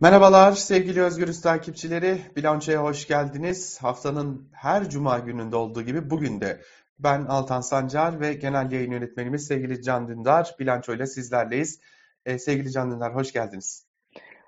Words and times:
Merhabalar 0.00 0.52
sevgili 0.52 1.02
Özgürüz 1.02 1.40
takipçileri. 1.40 2.22
Bilançoya 2.36 2.82
hoş 2.82 3.06
geldiniz. 3.06 3.78
Haftanın 3.82 4.48
her 4.52 4.90
cuma 4.90 5.18
gününde 5.18 5.56
olduğu 5.56 5.82
gibi 5.82 6.10
bugün 6.10 6.40
de 6.40 6.62
ben 6.98 7.24
Altan 7.24 7.60
Sancar 7.60 8.20
ve 8.20 8.32
genel 8.32 8.72
yayın 8.72 8.90
yönetmenimiz 8.90 9.46
sevgili 9.46 9.82
Can 9.82 10.08
Dündar 10.08 10.54
Bilanço 10.58 10.94
ile 10.94 11.06
sizlerleyiz. 11.06 11.80
Ee, 12.26 12.38
sevgili 12.38 12.72
Can 12.72 12.90
Dündar 12.90 13.14
hoş 13.14 13.32
geldiniz. 13.32 13.86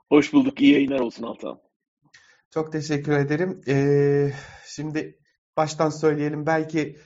Hoş 0.09 0.33
bulduk. 0.33 0.61
İyi 0.61 0.73
yayınlar 0.73 1.01
olsun 1.01 1.23
Altan. 1.23 1.61
Çok 2.51 2.73
teşekkür 2.73 3.13
ederim. 3.13 3.61
Ee, 3.69 4.33
şimdi 4.67 5.19
baştan 5.57 5.91
söyleyelim 5.91 6.47
belki 6.47 6.97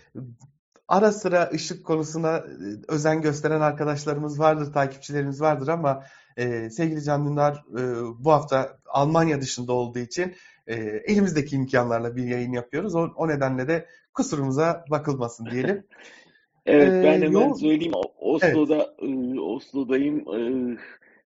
ara 0.89 1.13
sıra 1.13 1.51
ışık 1.55 1.87
konusuna 1.87 2.37
e, 2.37 2.45
özen 2.89 3.23
gösteren 3.23 3.61
arkadaşlarımız 3.61 4.39
vardır, 4.39 4.73
takipçilerimiz 4.73 5.41
vardır 5.41 5.69
ama 5.69 6.05
e, 6.37 6.71
sevgili 6.71 7.03
Can 7.03 7.27
Dündar 7.27 7.65
e, 7.79 7.83
bu 8.25 8.33
hafta 8.33 8.79
Almanya 8.87 9.41
dışında 9.41 9.73
olduğu 9.73 9.99
için 9.99 10.35
e, 10.67 10.75
elimizdeki 11.05 11.57
imkanlarla 11.57 12.17
bir 12.17 12.25
yayın 12.25 12.53
yapıyoruz. 12.53 12.95
O, 12.95 13.11
o 13.17 13.29
nedenle 13.29 13.69
de 13.69 13.87
kusurumuza 14.15 14.85
bakılmasın 14.91 15.47
diyelim. 15.51 15.85
evet 16.67 16.89
ee, 16.89 17.03
ben 17.05 17.15
hemen 17.15 17.31
yol... 17.31 17.55
söyleyeyim. 17.55 17.93
Oslo'da 18.19 18.95
evet. 18.99 19.37
e, 19.37 19.41
Oslo'dayım. 19.41 20.19
E, 20.19 20.41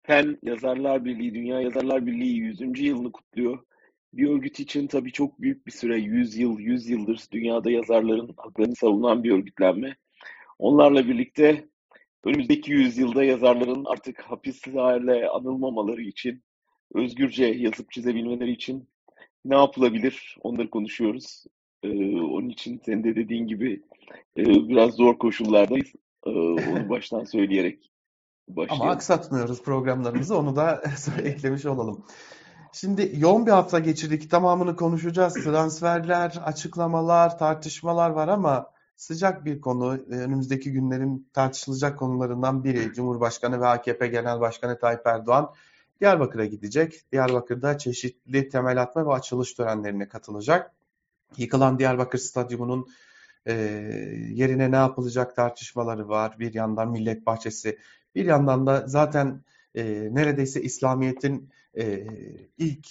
PEN 0.03 0.39
Yazarlar 0.43 1.05
Birliği, 1.05 1.35
Dünya 1.35 1.61
Yazarlar 1.61 2.07
Birliği 2.07 2.37
100. 2.37 2.81
yılını 2.81 3.13
kutluyor. 3.13 3.59
Bir 4.13 4.31
örgüt 4.31 4.61
için 4.61 4.87
tabii 4.87 5.13
çok 5.13 5.41
büyük 5.41 5.67
bir 5.67 5.73
süre, 5.73 5.97
100 5.97 6.37
yıl, 6.37 6.59
100 6.59 6.89
yıldır 6.89 7.21
dünyada 7.33 7.71
yazarların 7.71 8.35
haklarını 8.37 8.77
savunan 8.77 9.25
bir 9.25 9.33
örgütlenme. 9.33 9.97
Onlarla 10.59 11.09
birlikte 11.09 11.65
önümüzdeki 12.25 12.73
yüzyılda 12.73 13.25
yazarların 13.25 13.85
artık 13.85 14.21
hapislerle 14.21 15.29
anılmamaları 15.29 16.03
için, 16.03 16.43
özgürce 16.95 17.45
yazıp 17.45 17.93
çizebilmeleri 17.93 18.53
için 18.53 18.89
ne 19.45 19.57
yapılabilir 19.57 20.37
onları 20.43 20.71
konuşuyoruz. 20.71 21.45
Ee, 21.83 22.21
onun 22.21 22.49
için 22.49 22.81
senin 22.85 23.05
de 23.05 23.17
dediğin 23.17 23.47
gibi 23.47 23.83
e, 24.39 24.45
biraz 24.45 24.95
zor 24.95 25.19
koşullardayız. 25.19 25.93
Ee, 26.27 26.31
onu 26.31 26.89
baştan 26.89 27.25
söyleyerek 27.25 27.93
başlayalım. 28.49 28.83
Ama 28.83 28.93
aksatmıyoruz 28.93 29.63
programlarımızı 29.63 30.39
onu 30.39 30.57
da 30.57 30.83
eklemiş 31.25 31.67
olalım. 31.67 32.05
Şimdi 32.73 33.13
yoğun 33.17 33.47
bir 33.47 33.51
hafta 33.51 33.79
geçirdik. 33.79 34.31
Tamamını 34.31 34.77
konuşacağız. 34.77 35.35
Transferler, 35.35 36.35
açıklamalar, 36.45 37.39
tartışmalar 37.39 38.11
var 38.11 38.29
ama 38.29 38.71
sıcak 39.03 39.45
bir 39.45 39.61
konu. 39.61 39.99
Önümüzdeki 40.09 40.73
günlerin 40.73 41.29
tartışılacak 41.33 41.99
konularından 41.99 42.65
biri. 42.65 42.93
Cumhurbaşkanı 42.95 43.61
ve 43.61 43.67
AKP 43.67 44.07
Genel 44.07 44.41
Başkanı 44.41 44.79
Tayyip 44.79 45.07
Erdoğan 45.07 45.53
Diyarbakır'a 46.01 46.45
gidecek. 46.45 47.13
Diyarbakır'da 47.13 47.79
çeşitli 47.79 48.49
temel 48.49 48.83
atma 48.83 49.07
ve 49.07 49.13
açılış 49.13 49.55
törenlerine 49.55 50.09
katılacak. 50.09 50.73
Yıkılan 51.37 51.79
Diyarbakır 51.79 52.19
Stadyumu'nun 52.19 52.87
e, 53.47 53.53
yerine 54.31 54.71
ne 54.71 54.77
yapılacak 54.77 55.37
tartışmaları 55.37 56.09
var. 56.09 56.37
Bir 56.39 56.55
yandan 56.55 56.91
Millet 56.91 57.27
Bahçesi, 57.27 57.79
bir 58.15 58.25
yandan 58.25 58.67
da 58.67 58.85
zaten 58.87 59.43
e, 59.75 59.85
neredeyse 60.15 60.63
İslamiyet'in 60.63 61.51
e, 61.79 62.07
ilk 62.59 62.87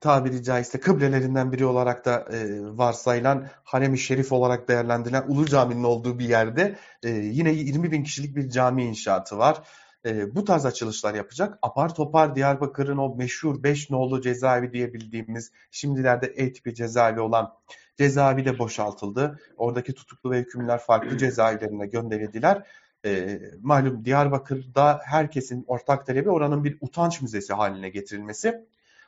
tabiri 0.00 0.42
caizse 0.42 0.80
kıblelerinden 0.80 1.52
biri 1.52 1.64
olarak 1.64 2.04
da 2.04 2.24
e, 2.32 2.60
varsayılan 2.76 3.46
Harem-i 3.64 3.98
Şerif 3.98 4.32
olarak 4.32 4.68
değerlendirilen 4.68 5.24
Ulu 5.28 5.46
Cami'nin 5.46 5.84
olduğu 5.84 6.18
bir 6.18 6.28
yerde 6.28 6.76
e, 7.02 7.08
yine 7.10 7.52
20 7.52 7.92
bin 7.92 8.04
kişilik 8.04 8.36
bir 8.36 8.50
cami 8.50 8.84
inşaatı 8.84 9.38
var. 9.38 9.62
E, 10.06 10.34
bu 10.34 10.44
tarz 10.44 10.66
açılışlar 10.66 11.14
yapacak. 11.14 11.58
Apar 11.62 11.94
topar 11.94 12.36
Diyarbakır'ın 12.36 12.96
o 12.96 13.16
meşhur 13.16 13.62
5 13.62 13.90
nolu 13.90 14.20
cezaevi 14.20 14.72
diye 14.72 14.94
bildiğimiz 14.94 15.52
şimdilerde 15.70 16.26
E 16.26 16.52
tipi 16.52 16.74
cezaevi 16.74 17.20
olan 17.20 17.52
cezaevi 17.98 18.44
de 18.44 18.58
boşaltıldı. 18.58 19.40
Oradaki 19.56 19.94
tutuklu 19.94 20.30
ve 20.30 20.38
hükümler 20.38 20.78
farklı 20.78 21.18
cezaevlerine 21.18 21.86
gönderildiler. 21.86 22.66
E, 23.04 23.40
malum 23.62 24.04
Diyarbakır'da 24.04 25.00
herkesin 25.04 25.64
ortak 25.66 26.06
talebi 26.06 26.30
oranın 26.30 26.64
bir 26.64 26.78
utanç 26.80 27.22
müzesi 27.22 27.52
haline 27.52 27.88
getirilmesi. 27.88 28.66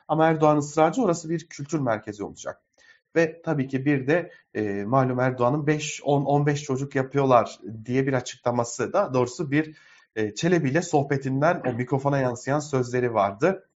Ama 0.09 0.27
Erdoğan 0.27 0.57
ısrarcı 0.57 1.03
orası 1.03 1.29
bir 1.29 1.47
kültür 1.47 1.79
merkezi 1.79 2.23
olacak. 2.23 2.61
Ve 3.15 3.41
tabii 3.41 3.67
ki 3.67 3.85
bir 3.85 4.07
de 4.07 4.31
e, 4.53 4.83
malum 4.85 5.19
Erdoğan'ın 5.19 5.67
5, 5.67 6.01
10, 6.03 6.25
15 6.25 6.63
çocuk 6.63 6.95
yapıyorlar 6.95 7.59
diye 7.85 8.07
bir 8.07 8.13
açıklaması 8.13 8.93
da 8.93 9.13
doğrusu 9.13 9.51
bir 9.51 9.77
e, 10.15 10.35
Çelebi 10.35 10.69
ile 10.69 10.81
sohbetinden 10.81 11.61
o 11.67 11.73
mikrofona 11.73 12.17
yansıyan 12.17 12.59
sözleri 12.59 13.13
vardı. 13.13 13.69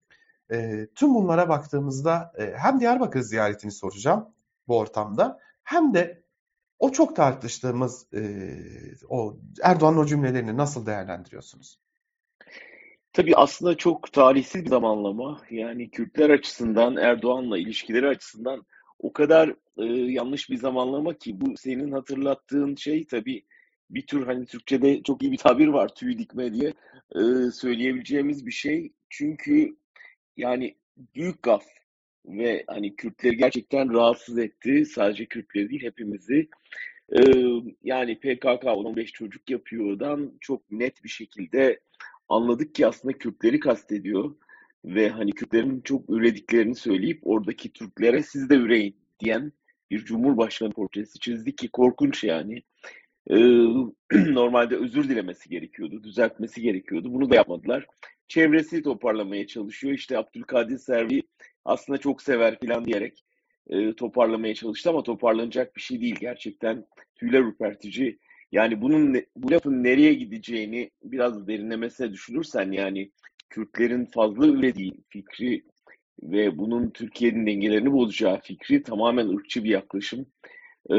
E, 0.52 0.86
tüm 0.94 1.14
bunlara 1.14 1.48
baktığımızda 1.48 2.32
e, 2.38 2.54
hem 2.56 2.80
Diyarbakır 2.80 3.20
ziyaretini 3.20 3.72
soracağım 3.72 4.28
bu 4.68 4.78
ortamda 4.78 5.40
hem 5.62 5.94
de 5.94 6.22
o 6.78 6.92
çok 6.92 7.16
tartıştığımız 7.16 8.06
e, 8.14 8.50
o 9.08 9.36
Erdoğan'ın 9.62 9.98
o 9.98 10.06
cümlelerini 10.06 10.56
nasıl 10.56 10.86
değerlendiriyorsunuz? 10.86 11.83
Tabii 13.14 13.36
aslında 13.36 13.76
çok 13.76 14.12
talihsiz 14.12 14.64
bir 14.64 14.70
zamanlama. 14.70 15.40
Yani 15.50 15.90
Kürtler 15.90 16.30
açısından, 16.30 16.96
Erdoğan'la 16.96 17.58
ilişkileri 17.58 18.08
açısından 18.08 18.66
o 18.98 19.12
kadar 19.12 19.48
e, 19.78 19.84
yanlış 20.12 20.50
bir 20.50 20.56
zamanlama 20.56 21.18
ki 21.18 21.40
bu 21.40 21.56
senin 21.56 21.92
hatırlattığın 21.92 22.74
şey 22.74 23.06
tabii 23.06 23.44
bir 23.90 24.06
tür 24.06 24.26
hani 24.26 24.46
Türkçe'de 24.46 25.02
çok 25.02 25.22
iyi 25.22 25.32
bir 25.32 25.36
tabir 25.36 25.68
var 25.68 25.94
tüy 25.94 26.18
dikme 26.18 26.52
diye 26.54 26.72
e, 27.16 27.50
söyleyebileceğimiz 27.50 28.46
bir 28.46 28.52
şey. 28.52 28.92
Çünkü 29.10 29.76
yani 30.36 30.76
büyük 31.14 31.42
gaf 31.42 31.64
ve 32.26 32.64
hani 32.66 32.96
Kürtleri 32.96 33.36
gerçekten 33.36 33.92
rahatsız 33.92 34.38
etti. 34.38 34.86
Sadece 34.86 35.26
Kürtleri 35.26 35.70
değil 35.70 35.82
hepimizi. 35.82 36.48
Ee, 37.12 37.20
yani 37.82 38.20
PKK 38.20 38.64
15 38.64 39.12
çocuk 39.12 39.50
yapıyordan 39.50 40.32
çok 40.40 40.70
net 40.70 41.04
bir 41.04 41.08
şekilde 41.08 41.80
anladık 42.28 42.74
ki 42.74 42.86
aslında 42.86 43.18
Kürtleri 43.18 43.60
kastediyor 43.60 44.34
ve 44.84 45.08
hani 45.08 45.32
Kürtlerin 45.32 45.80
çok 45.80 46.10
ürediklerini 46.10 46.74
söyleyip 46.74 47.20
oradaki 47.22 47.72
Türklere 47.72 48.22
siz 48.22 48.50
de 48.50 48.54
üreyin 48.54 48.96
diyen 49.20 49.52
bir 49.90 50.04
cumhurbaşkanı 50.04 50.70
portresi 50.70 51.18
çizdi 51.18 51.56
ki 51.56 51.68
korkunç 51.68 52.24
yani. 52.24 52.62
Normalde 54.12 54.76
özür 54.76 55.08
dilemesi 55.08 55.48
gerekiyordu, 55.48 56.04
düzeltmesi 56.04 56.62
gerekiyordu. 56.62 57.14
Bunu 57.14 57.30
da 57.30 57.34
yapmadılar. 57.34 57.86
Çevresi 58.28 58.82
toparlamaya 58.82 59.46
çalışıyor. 59.46 59.94
İşte 59.94 60.18
Abdülkadir 60.18 60.78
Servi 60.78 61.22
aslında 61.64 61.98
çok 61.98 62.22
sever 62.22 62.58
falan 62.60 62.84
diyerek 62.84 63.24
e, 63.66 63.94
toparlamaya 63.94 64.54
çalıştı 64.54 64.90
ama 64.90 65.02
toparlanacak 65.02 65.76
bir 65.76 65.80
şey 65.80 66.00
değil. 66.00 66.16
Gerçekten 66.20 66.86
tüyler 67.14 67.40
ürpertici. 67.40 68.18
Yani 68.54 68.82
bunun 68.82 69.22
bu 69.36 69.50
lafın 69.50 69.84
nereye 69.84 70.14
gideceğini 70.14 70.90
biraz 71.02 71.46
derinlemesine 71.46 72.12
düşünürsen 72.12 72.72
yani 72.72 73.10
Kürtlerin 73.50 74.04
fazla 74.04 74.46
ürediği 74.46 74.92
fikri 75.08 75.64
ve 76.22 76.58
bunun 76.58 76.90
Türkiye'nin 76.90 77.46
dengelerini 77.46 77.92
bozacağı 77.92 78.40
fikri 78.40 78.82
tamamen 78.82 79.28
ırkçı 79.28 79.64
bir 79.64 79.70
yaklaşım. 79.70 80.26
Ee, 80.90 80.94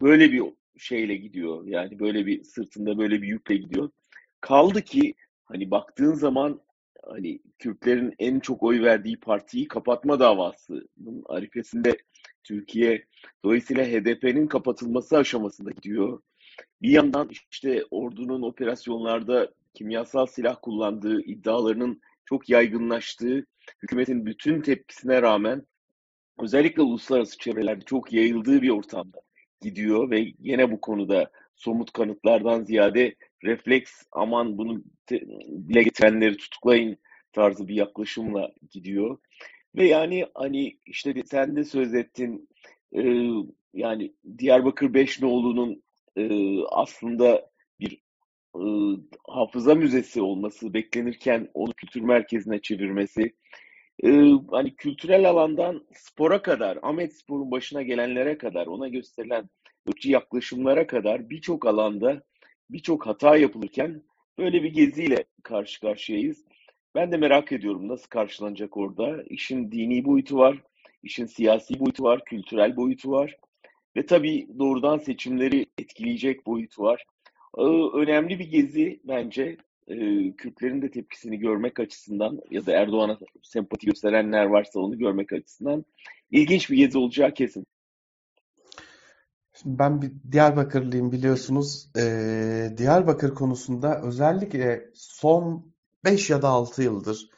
böyle 0.00 0.32
bir 0.32 0.42
şeyle 0.78 1.16
gidiyor. 1.16 1.66
Yani 1.66 1.98
böyle 1.98 2.26
bir 2.26 2.44
sırtında 2.44 2.98
böyle 2.98 3.22
bir 3.22 3.28
yükle 3.28 3.56
gidiyor. 3.56 3.90
Kaldı 4.40 4.82
ki 4.82 5.14
hani 5.44 5.70
baktığın 5.70 6.14
zaman 6.14 6.60
hani 7.06 7.40
Kürtlerin 7.58 8.14
en 8.18 8.40
çok 8.40 8.62
oy 8.62 8.82
verdiği 8.82 9.20
partiyi 9.20 9.68
kapatma 9.68 10.20
davasının 10.20 11.22
arifesinde 11.26 11.96
Türkiye 12.44 13.04
dolayısıyla 13.44 13.84
HDP'nin 13.84 14.46
kapatılması 14.46 15.16
aşamasında 15.16 15.70
gidiyor. 15.70 16.20
Bir 16.82 16.90
yandan 16.90 17.30
işte 17.50 17.84
ordunun 17.90 18.42
operasyonlarda 18.42 19.52
kimyasal 19.74 20.26
silah 20.26 20.56
kullandığı 20.62 21.22
iddialarının 21.22 22.00
çok 22.24 22.48
yaygınlaştığı, 22.48 23.46
hükümetin 23.82 24.26
bütün 24.26 24.60
tepkisine 24.60 25.22
rağmen 25.22 25.66
özellikle 26.38 26.82
uluslararası 26.82 27.38
çevrelerde 27.38 27.84
çok 27.84 28.12
yayıldığı 28.12 28.62
bir 28.62 28.70
ortamda 28.70 29.18
gidiyor 29.60 30.10
ve 30.10 30.32
yine 30.38 30.70
bu 30.70 30.80
konuda 30.80 31.30
somut 31.56 31.92
kanıtlardan 31.92 32.64
ziyade 32.64 33.14
refleks 33.44 34.02
aman 34.12 34.58
bunu 34.58 34.82
dile 35.10 35.82
getirenleri 35.82 36.36
tutuklayın 36.36 36.96
tarzı 37.32 37.68
bir 37.68 37.74
yaklaşımla 37.74 38.52
gidiyor. 38.70 39.18
Ve 39.76 39.86
yani 39.86 40.26
hani 40.34 40.78
işte 40.86 41.22
sen 41.26 41.56
de 41.56 41.64
söz 41.64 41.94
ettin 41.94 42.48
e, 42.96 43.02
yani 43.74 44.12
Diyarbakır 44.38 44.94
Beşnoğlu'nun 44.94 45.82
e, 46.16 46.58
aslında 46.64 47.50
bir 47.80 48.02
e, 48.56 48.64
hafıza 49.28 49.74
müzesi 49.74 50.22
olması 50.22 50.74
beklenirken 50.74 51.48
onu 51.54 51.72
kültür 51.72 52.00
merkezine 52.00 52.60
çevirmesi 52.60 53.32
e, 54.04 54.08
hani 54.50 54.76
kültürel 54.76 55.30
alandan 55.30 55.86
spora 55.92 56.42
kadar 56.42 56.78
Ahmet 56.82 57.16
Spor'un 57.16 57.50
başına 57.50 57.82
gelenlere 57.82 58.38
kadar 58.38 58.66
ona 58.66 58.88
gösterilen 58.88 59.48
ırkçı 59.88 60.10
yaklaşımlara 60.10 60.86
kadar 60.86 61.30
birçok 61.30 61.66
alanda 61.66 62.22
birçok 62.70 63.06
hata 63.06 63.36
yapılırken 63.36 64.02
böyle 64.38 64.62
bir 64.62 64.72
geziyle 64.72 65.24
karşı 65.42 65.80
karşıyayız. 65.80 66.44
Ben 66.94 67.12
de 67.12 67.16
merak 67.16 67.52
ediyorum 67.52 67.88
nasıl 67.88 68.08
karşılanacak 68.08 68.76
orada. 68.76 69.22
İşin 69.30 69.72
dini 69.72 70.04
boyutu 70.04 70.36
var, 70.36 70.62
işin 71.02 71.26
siyasi 71.26 71.80
boyutu 71.80 72.04
var, 72.04 72.24
kültürel 72.24 72.76
boyutu 72.76 73.10
var 73.10 73.36
ve 73.96 74.06
tabii 74.06 74.48
doğrudan 74.58 74.98
seçimleri 74.98 75.66
etkileyecek 75.78 76.46
boyutu 76.46 76.82
var. 76.82 77.04
Ee, 77.58 77.62
önemli 77.94 78.38
bir 78.38 78.50
gezi 78.50 79.00
bence 79.04 79.56
e, 79.88 79.96
Kürtlerin 80.32 80.82
de 80.82 80.90
tepkisini 80.90 81.38
görmek 81.38 81.80
açısından 81.80 82.40
ya 82.50 82.66
da 82.66 82.72
Erdoğan'a 82.72 83.18
sempati 83.42 83.86
gösterenler 83.86 84.44
varsa 84.44 84.80
onu 84.80 84.98
görmek 84.98 85.32
açısından 85.32 85.84
ilginç 86.30 86.70
bir 86.70 86.76
gezi 86.76 86.98
olacağı 86.98 87.34
kesin. 87.34 87.66
Şimdi 89.62 89.78
ben 89.78 90.02
bir 90.02 90.12
Diyarbakırlıyım 90.32 91.12
biliyorsunuz. 91.12 91.90
Ee, 91.98 92.68
Diyarbakır 92.76 93.34
konusunda 93.34 94.02
özellikle 94.02 94.90
son 94.94 95.72
5 96.04 96.30
ya 96.30 96.42
da 96.42 96.48
6 96.48 96.82
yıldır 96.82 97.30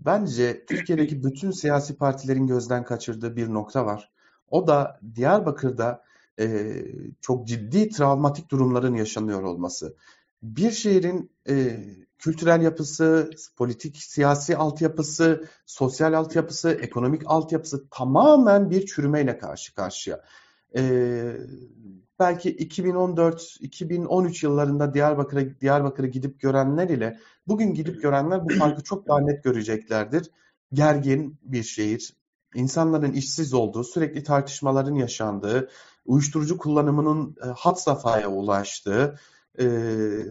bence 0.00 0.64
Türkiye'deki 0.66 1.22
bütün 1.22 1.50
siyasi 1.50 1.96
partilerin 1.96 2.46
gözden 2.46 2.84
kaçırdığı 2.84 3.36
bir 3.36 3.48
nokta 3.48 3.86
var. 3.86 4.12
O 4.50 4.66
da 4.66 5.00
Diyarbakır'da 5.14 6.02
e, 6.40 6.76
çok 7.20 7.46
ciddi 7.46 7.88
travmatik 7.88 8.50
durumların 8.50 8.94
yaşanıyor 8.94 9.42
olması. 9.42 9.96
Bir 10.42 10.70
şehrin 10.70 11.30
e, 11.48 11.84
kültürel 12.18 12.62
yapısı, 12.62 13.30
politik, 13.56 13.96
siyasi 13.96 14.56
altyapısı, 14.56 15.48
sosyal 15.66 16.12
altyapısı, 16.12 16.70
ekonomik 16.70 17.22
altyapısı 17.26 17.88
tamamen 17.90 18.70
bir 18.70 18.86
çürümeyle 18.86 19.38
karşı 19.38 19.74
karşıya. 19.74 20.22
Ee, 20.76 21.36
belki 22.18 22.56
2014-2013 22.56 24.46
yıllarında 24.46 24.94
Diyarbakır'a 24.94 25.60
Diyarbakır'ı 25.60 26.06
gidip 26.06 26.40
görenler 26.40 26.88
ile 26.88 27.18
bugün 27.46 27.74
gidip 27.74 28.02
görenler 28.02 28.44
bu 28.44 28.48
farkı 28.54 28.82
çok 28.82 29.08
daha 29.08 29.20
net 29.20 29.44
göreceklerdir. 29.44 30.30
Gergin 30.72 31.38
bir 31.42 31.62
şehir, 31.62 32.16
insanların 32.56 33.12
işsiz 33.12 33.54
olduğu, 33.54 33.84
sürekli 33.84 34.22
tartışmaların 34.22 34.94
yaşandığı, 34.94 35.68
uyuşturucu 36.06 36.58
kullanımının 36.58 37.36
e, 37.44 37.46
hat 37.46 37.82
safhaya 37.82 38.28
ulaştığı, 38.28 39.18
e, 39.58 39.66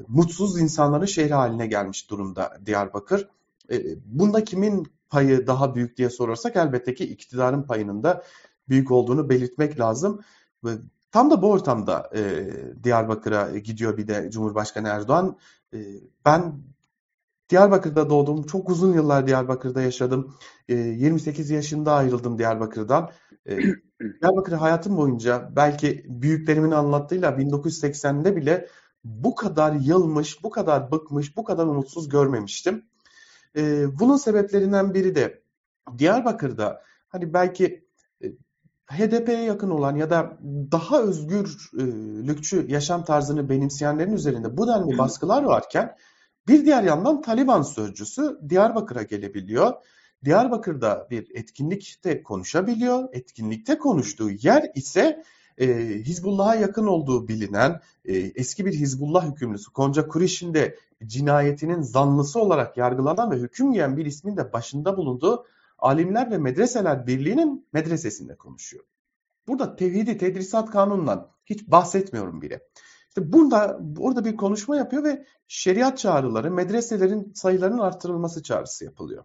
mutsuz 0.07 0.59
insanların 0.59 1.05
şehri 1.05 1.33
haline 1.33 1.67
gelmiş 1.67 2.09
durumda 2.09 2.57
Diyarbakır. 2.65 3.27
E, 3.71 3.83
bunda 4.05 4.43
kimin 4.43 4.87
payı 5.09 5.47
daha 5.47 5.75
büyük 5.75 5.97
diye 5.97 6.09
sorarsak 6.09 6.55
elbette 6.55 6.93
ki 6.93 7.03
iktidarın 7.03 7.63
payının 7.63 8.03
da 8.03 8.23
büyük 8.69 8.91
olduğunu 8.91 9.29
belirtmek 9.29 9.79
lazım. 9.79 10.21
Tam 11.11 11.31
da 11.31 11.41
bu 11.41 11.51
ortamda 11.51 12.09
e, 12.15 12.51
Diyarbakır'a 12.83 13.57
gidiyor 13.57 13.97
bir 13.97 14.07
de 14.07 14.29
Cumhurbaşkanı 14.31 14.87
Erdoğan. 14.87 15.37
E, 15.73 15.77
ben 16.25 16.53
Diyarbakır'da 17.49 18.09
doğdum. 18.09 18.43
Çok 18.43 18.69
uzun 18.69 18.93
yıllar 18.93 19.27
Diyarbakır'da 19.27 19.81
yaşadım. 19.81 20.35
E, 20.69 20.75
28 20.75 21.49
yaşında 21.49 21.93
ayrıldım 21.93 22.37
Diyarbakır'dan. 22.37 23.11
E, 23.49 23.57
Diyarbakır 24.21 24.53
hayatım 24.53 24.97
boyunca 24.97 25.51
belki 25.55 26.05
büyüklerimin 26.07 26.71
anlattığıyla 26.71 27.31
1980'de 27.31 28.35
bile 28.35 28.67
bu 29.03 29.35
kadar 29.35 29.73
yılmış, 29.73 30.43
bu 30.43 30.49
kadar 30.49 30.91
bıkmış, 30.91 31.37
bu 31.37 31.43
kadar 31.43 31.65
umutsuz 31.65 32.09
görmemiştim. 32.09 32.85
E, 33.55 33.85
bunun 33.99 34.17
sebeplerinden 34.17 34.93
biri 34.93 35.15
de 35.15 35.41
Diyarbakır'da 35.97 36.81
hani 37.07 37.33
belki 37.33 37.85
HDP'ye 38.87 39.43
yakın 39.43 39.69
olan 39.69 39.95
ya 39.95 40.09
da 40.09 40.37
daha 40.71 41.01
özgürlükçü 41.01 42.65
yaşam 42.71 43.03
tarzını 43.03 43.49
benimseyenlerin 43.49 44.13
üzerinde 44.13 44.57
bu 44.57 44.67
denli 44.67 44.97
baskılar 44.97 45.43
varken 45.43 45.95
bir 46.47 46.65
diğer 46.65 46.83
yandan 46.83 47.21
Taliban 47.21 47.61
sözcüsü 47.61 48.39
Diyarbakır'a 48.49 49.03
gelebiliyor. 49.03 49.73
Diyarbakır'da 50.25 51.07
bir 51.11 51.35
etkinlikte 51.35 52.23
konuşabiliyor. 52.23 53.09
Etkinlikte 53.13 53.77
konuştuğu 53.77 54.29
yer 54.29 54.71
ise 54.75 55.23
e, 55.57 55.67
Hizbullah'a 55.87 56.55
yakın 56.55 56.87
olduğu 56.87 57.27
bilinen 57.27 57.81
e, 58.05 58.13
eski 58.17 58.65
bir 58.65 58.73
Hizbullah 58.73 59.31
hükümlüsü 59.31 59.71
Konca 59.71 60.07
Kuriş'in 60.07 60.53
de 60.53 60.79
cinayetinin 61.05 61.81
zanlısı 61.81 62.39
olarak 62.39 62.77
yargılanan 62.77 63.31
ve 63.31 63.35
hüküm 63.35 63.71
yiyen 63.71 63.97
bir 63.97 64.05
ismin 64.05 64.37
de 64.37 64.53
başında 64.53 64.97
bulunduğu 64.97 65.45
Alimler 65.79 66.31
ve 66.31 66.37
Medreseler 66.37 67.07
Birliği'nin 67.07 67.67
medresesinde 67.73 68.35
konuşuyor. 68.35 68.83
Burada 69.47 69.75
tevhidi 69.75 70.17
tedrisat 70.17 70.71
kanunundan 70.71 71.29
hiç 71.45 71.67
bahsetmiyorum 71.67 72.41
bile. 72.41 72.67
İşte 73.17 73.33
burada 73.33 73.79
orada 73.99 74.25
bir 74.25 74.35
konuşma 74.35 74.77
yapıyor 74.77 75.03
ve 75.03 75.25
şeriat 75.47 75.97
çağrıları, 75.97 76.51
medreselerin 76.51 77.31
sayılarının 77.35 77.79
artırılması 77.79 78.43
çağrısı 78.43 78.85
yapılıyor. 78.85 79.23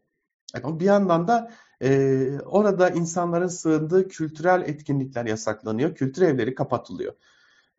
Yani 0.55 0.81
bir 0.81 0.85
yandan 0.85 1.29
da 1.29 1.53
e, 1.83 2.41
orada 2.41 2.91
insanların 2.91 3.47
sığındığı 3.47 4.09
kültürel 4.09 4.63
etkinlikler 4.67 5.27
yasaklanıyor, 5.27 5.95
kültür 5.95 6.23
evleri 6.23 6.55
kapatılıyor. 6.55 7.15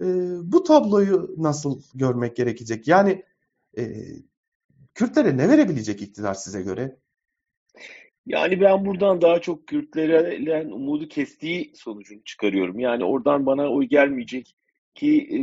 E, 0.01 0.05
bu 0.51 0.63
tabloyu 0.63 1.35
nasıl 1.37 1.81
görmek 1.95 2.35
gerekecek? 2.35 2.87
Yani 2.87 3.23
e, 3.77 3.83
Kürtlere 4.93 5.37
ne 5.37 5.49
verebilecek 5.49 6.01
iktidar 6.01 6.33
size 6.33 6.61
göre? 6.61 6.97
Yani 8.25 8.61
ben 8.61 8.85
buradan 8.85 9.21
daha 9.21 9.41
çok 9.41 9.67
Kürtlerle 9.67 10.73
umudu 10.73 11.07
kestiği 11.07 11.71
sonucunu 11.75 12.23
çıkarıyorum. 12.23 12.79
Yani 12.79 13.03
oradan 13.03 13.45
bana 13.45 13.69
oy 13.69 13.85
gelmeyecek 13.85 14.55
ki 14.95 15.29
e, 15.31 15.39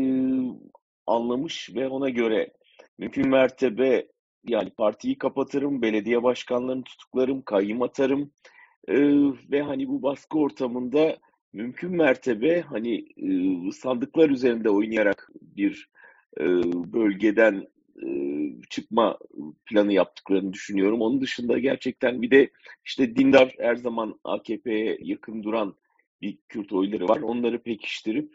anlamış 1.07 1.71
ve 1.75 1.89
ona 1.89 2.09
göre 2.09 2.53
mümkün 2.99 3.29
mertebe 3.29 4.09
yani 4.45 4.71
partiyi 4.71 5.19
kapatırım, 5.19 5.83
belediye 5.83 6.23
başkanlarını 6.23 6.85
tutuklarım, 6.85 7.43
kayyım 7.43 7.83
atarım 7.83 8.31
e, 8.89 8.95
ve 9.51 9.63
hani 9.63 9.89
bu 9.89 10.03
baskı 10.03 10.39
ortamında 10.39 11.19
mümkün 11.53 11.97
mertebe 11.97 12.61
hani 12.61 12.95
e, 13.17 13.29
sandıklar 13.73 14.31
üzerinde 14.31 14.71
oynayarak 14.71 15.31
bir 15.43 15.89
e, 16.41 16.45
bölgeden 16.93 17.67
e, 18.03 18.09
çıkma 18.71 19.19
planı 19.67 19.93
yaptıklarını 19.93 20.53
düşünüyorum. 20.53 21.01
Onun 21.01 21.21
dışında 21.21 21.59
gerçekten 21.59 22.23
bir 22.23 22.31
de 22.31 22.51
işte 22.85 23.17
dindar 23.17 23.55
her 23.59 23.77
zaman 23.77 24.21
AKP'ye 24.25 24.99
yakın 25.01 25.43
duran 25.43 25.77
bir 26.23 26.39
Kürt 26.49 26.73
oyları 26.73 27.09
var. 27.09 27.21
Onları 27.21 27.63
pekiştirip 27.63 28.35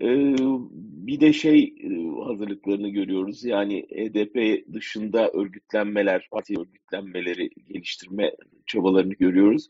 bir 0.00 1.20
de 1.20 1.32
şey 1.32 1.74
e, 1.82 1.88
hazırlıklarını 2.24 2.88
görüyoruz. 2.88 3.44
Yani 3.44 3.82
HDP 3.82 4.64
dışında 4.72 5.30
örgütlenmeler, 5.30 6.28
parti 6.30 6.60
örgütlenmeleri 6.60 7.50
geliştirme 7.68 8.34
çabalarını 8.66 9.14
görüyoruz. 9.14 9.68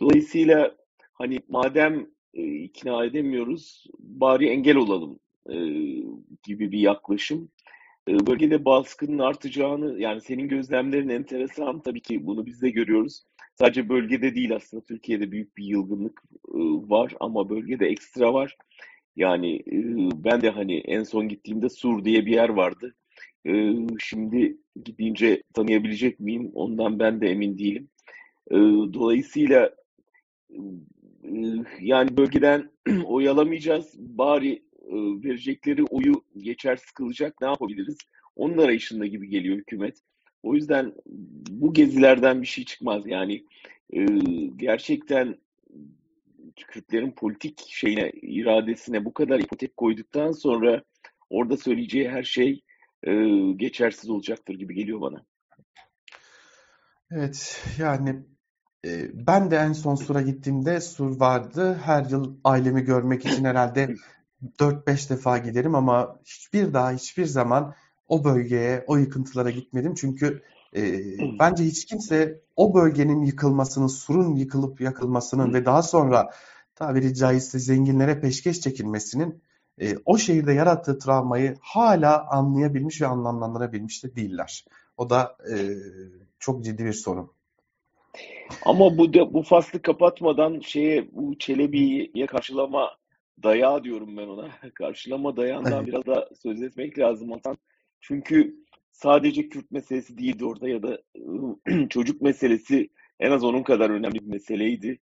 Dolayısıyla 0.00 0.76
hani 1.12 1.40
madem 1.48 2.06
ikna 2.34 3.04
edemiyoruz 3.04 3.86
bari 3.98 4.48
engel 4.48 4.76
olalım 4.76 5.18
gibi 6.42 6.72
bir 6.72 6.78
yaklaşım. 6.78 7.50
Ee, 8.08 8.26
bölgede 8.26 8.64
baskının 8.64 9.18
artacağını 9.18 10.00
yani 10.00 10.20
senin 10.20 10.48
gözlemlerin 10.48 11.08
enteresan 11.08 11.80
tabii 11.80 12.00
ki 12.00 12.26
bunu 12.26 12.46
biz 12.46 12.62
de 12.62 12.70
görüyoruz. 12.70 13.22
Sadece 13.54 13.88
bölgede 13.88 14.34
değil 14.34 14.56
aslında 14.56 14.84
Türkiye'de 14.84 15.32
büyük 15.32 15.56
bir 15.56 15.64
yılgınlık 15.64 16.22
e, 16.48 16.58
var 16.90 17.14
ama 17.20 17.50
bölgede 17.50 17.86
ekstra 17.86 18.34
var. 18.34 18.56
Yani 19.18 19.62
ben 20.24 20.40
de 20.40 20.50
hani 20.50 20.78
en 20.78 21.02
son 21.02 21.28
gittiğimde 21.28 21.68
Sur 21.68 22.04
diye 22.04 22.26
bir 22.26 22.32
yer 22.32 22.48
vardı. 22.48 22.94
Şimdi 23.98 24.56
gidince 24.84 25.42
tanıyabilecek 25.54 26.20
miyim 26.20 26.50
ondan 26.54 26.98
ben 26.98 27.20
de 27.20 27.28
emin 27.28 27.58
değilim. 27.58 27.88
Dolayısıyla 28.94 29.74
yani 31.80 32.16
bölgeden 32.16 32.70
oy 33.04 33.28
alamayacağız. 33.28 33.94
Bari 33.98 34.62
verecekleri 35.24 35.84
oyu 35.84 36.24
geçersiz 36.36 36.90
kılacak 36.90 37.40
ne 37.40 37.46
yapabiliriz? 37.46 37.98
Onun 38.36 38.58
arayışında 38.58 39.06
gibi 39.06 39.28
geliyor 39.28 39.56
hükümet. 39.56 39.98
O 40.42 40.54
yüzden 40.54 40.92
bu 41.50 41.72
gezilerden 41.72 42.42
bir 42.42 42.46
şey 42.46 42.64
çıkmaz. 42.64 43.06
Yani 43.06 43.44
gerçekten 44.56 45.36
Kürtlerin 46.66 47.12
politik 47.12 47.64
şeyine, 47.68 48.10
iradesine 48.10 49.04
bu 49.04 49.14
kadar 49.14 49.38
ipotek 49.38 49.76
koyduktan 49.76 50.32
sonra 50.32 50.82
orada 51.30 51.56
söyleyeceği 51.56 52.08
her 52.08 52.22
şey 52.22 52.62
e, 53.02 53.12
geçersiz 53.56 54.10
olacaktır 54.10 54.54
gibi 54.54 54.74
geliyor 54.74 55.00
bana. 55.00 55.24
Evet, 57.10 57.64
yani 57.78 58.22
e, 58.84 59.10
ben 59.26 59.50
de 59.50 59.56
en 59.56 59.72
son 59.72 59.94
Sur'a 59.94 60.22
gittiğimde 60.22 60.80
Sur 60.80 61.20
vardı. 61.20 61.80
Her 61.84 62.04
yıl 62.04 62.36
ailemi 62.44 62.82
görmek 62.82 63.26
için 63.26 63.44
herhalde 63.44 63.94
4-5 64.58 65.10
defa 65.10 65.38
giderim 65.38 65.74
ama 65.74 66.20
hiçbir 66.24 66.72
daha 66.72 66.92
hiçbir 66.92 67.24
zaman 67.24 67.74
o 68.08 68.24
bölgeye, 68.24 68.84
o 68.86 68.96
yıkıntılara 68.96 69.50
gitmedim. 69.50 69.94
Çünkü 69.94 70.42
e, 70.76 70.82
bence 71.38 71.64
hiç 71.64 71.84
kimse 71.84 72.40
o 72.56 72.74
bölgenin 72.74 73.22
yıkılmasının, 73.22 73.86
surun 73.86 74.36
yıkılıp 74.36 74.80
yakılmasının 74.80 75.54
ve 75.54 75.64
daha 75.64 75.82
sonra 75.82 76.30
tabiri 76.74 77.14
caizse 77.14 77.58
zenginlere 77.58 78.20
peşkeş 78.20 78.60
çekilmesinin 78.60 79.42
e, 79.80 79.94
o 80.04 80.18
şehirde 80.18 80.52
yarattığı 80.52 80.98
travmayı 80.98 81.56
hala 81.60 82.26
anlayabilmiş 82.30 83.02
ve 83.02 83.06
anlamlandırabilmiş 83.06 84.04
de 84.04 84.16
değiller. 84.16 84.64
O 84.96 85.10
da 85.10 85.36
e, 85.52 85.54
çok 86.38 86.64
ciddi 86.64 86.84
bir 86.84 86.92
sorun. 86.92 87.30
Ama 88.64 88.98
bu 88.98 89.14
da, 89.14 89.34
bu 89.34 89.42
faslı 89.42 89.82
kapatmadan 89.82 90.60
şeye 90.60 91.08
bu 91.12 91.38
Çelebi'ye 91.38 92.26
karşılama 92.26 92.96
dayağı 93.42 93.84
diyorum 93.84 94.16
ben 94.16 94.28
ona. 94.28 94.48
Karşılama 94.74 95.36
dayağından 95.36 95.86
biraz 95.86 96.06
da 96.06 96.28
söz 96.42 96.62
etmek 96.62 96.98
lazım 96.98 97.32
Hasan. 97.32 97.56
Çünkü 98.00 98.54
sadece 98.98 99.48
Kürt 99.48 99.70
meselesi 99.70 100.18
değildi 100.18 100.44
orada 100.44 100.68
ya 100.68 100.82
da 100.82 100.98
çocuk 101.90 102.22
meselesi 102.22 102.88
en 103.20 103.30
az 103.30 103.44
onun 103.44 103.62
kadar 103.62 103.90
önemli 103.90 104.14
bir 104.14 104.32
meseleydi. 104.32 104.98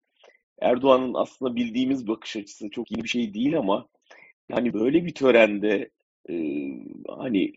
Erdoğan'ın 0.60 1.14
aslında 1.14 1.56
bildiğimiz 1.56 2.08
bakış 2.08 2.36
açısı 2.36 2.70
çok 2.70 2.90
yeni 2.90 3.04
bir 3.04 3.08
şey 3.08 3.34
değil 3.34 3.58
ama 3.58 3.88
yani 4.48 4.74
böyle 4.74 5.04
bir 5.04 5.14
törende 5.14 5.90
e, 6.30 6.34
hani 7.08 7.52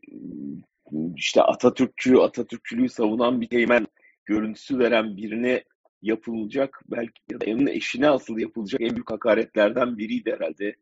işte 1.16 1.42
Atatürkçü, 1.42 2.18
Atatürkçülüğü 2.18 2.90
savunan 2.90 3.42
bir 3.42 3.50
teğmen 3.50 3.88
görüntüsü 4.26 4.80
veren 4.80 5.18
birine 5.18 5.64
yapılacak 6.02 6.82
belki 6.92 7.22
ya 7.32 7.42
da 7.42 7.46
onun 7.46 7.68
eşine 7.68 8.10
asıl 8.10 8.40
yapılacak 8.40 8.82
en 8.82 8.96
büyük 8.96 9.12
hakaretlerden 9.12 9.98
biriydi 9.98 10.32
herhalde. 10.32 10.76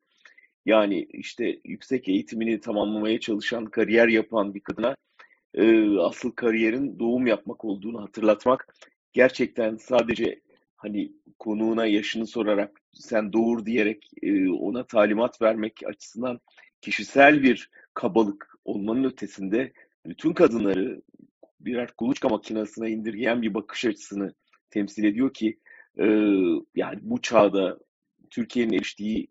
Yani 0.66 1.08
işte 1.14 1.60
yüksek 1.66 2.10
eğitimini 2.10 2.60
tamamlamaya 2.60 3.20
çalışan, 3.20 3.66
kariyer 3.66 4.08
yapan 4.08 4.54
bir 4.54 4.60
kadına 4.60 4.96
e, 5.58 5.98
asıl 6.00 6.32
kariyerin 6.32 7.00
doğum 7.00 7.28
yapmak 7.28 7.66
olduğunu 7.66 8.02
hatırlatmak. 8.02 8.76
Gerçekten 9.14 9.78
sadece 9.78 10.42
hani 10.76 11.12
konuğuna 11.40 11.86
yaşını 11.86 12.28
sorarak 12.28 12.82
sen 12.94 13.34
doğur 13.34 13.66
diyerek 13.66 14.12
e, 14.22 14.50
ona 14.50 14.88
talimat 14.88 15.42
vermek 15.42 15.80
açısından 15.86 16.40
kişisel 16.82 17.44
bir 17.44 17.70
kabalık 17.94 18.58
olmanın 18.66 19.04
ötesinde 19.04 19.74
bütün 20.06 20.34
kadınları 20.34 21.02
birer 21.60 21.92
kuluçka 21.98 22.30
makinesine 22.30 22.90
indirgeyen 22.90 23.42
bir 23.42 23.54
bakış 23.54 23.86
açısını 23.86 24.34
temsil 24.70 25.04
ediyor 25.04 25.34
ki 25.34 25.60
e, 26.00 26.06
yani 26.76 27.00
bu 27.02 27.22
çağda 27.22 27.80
Türkiye'nin 28.30 28.74
eriştiği 28.74 29.28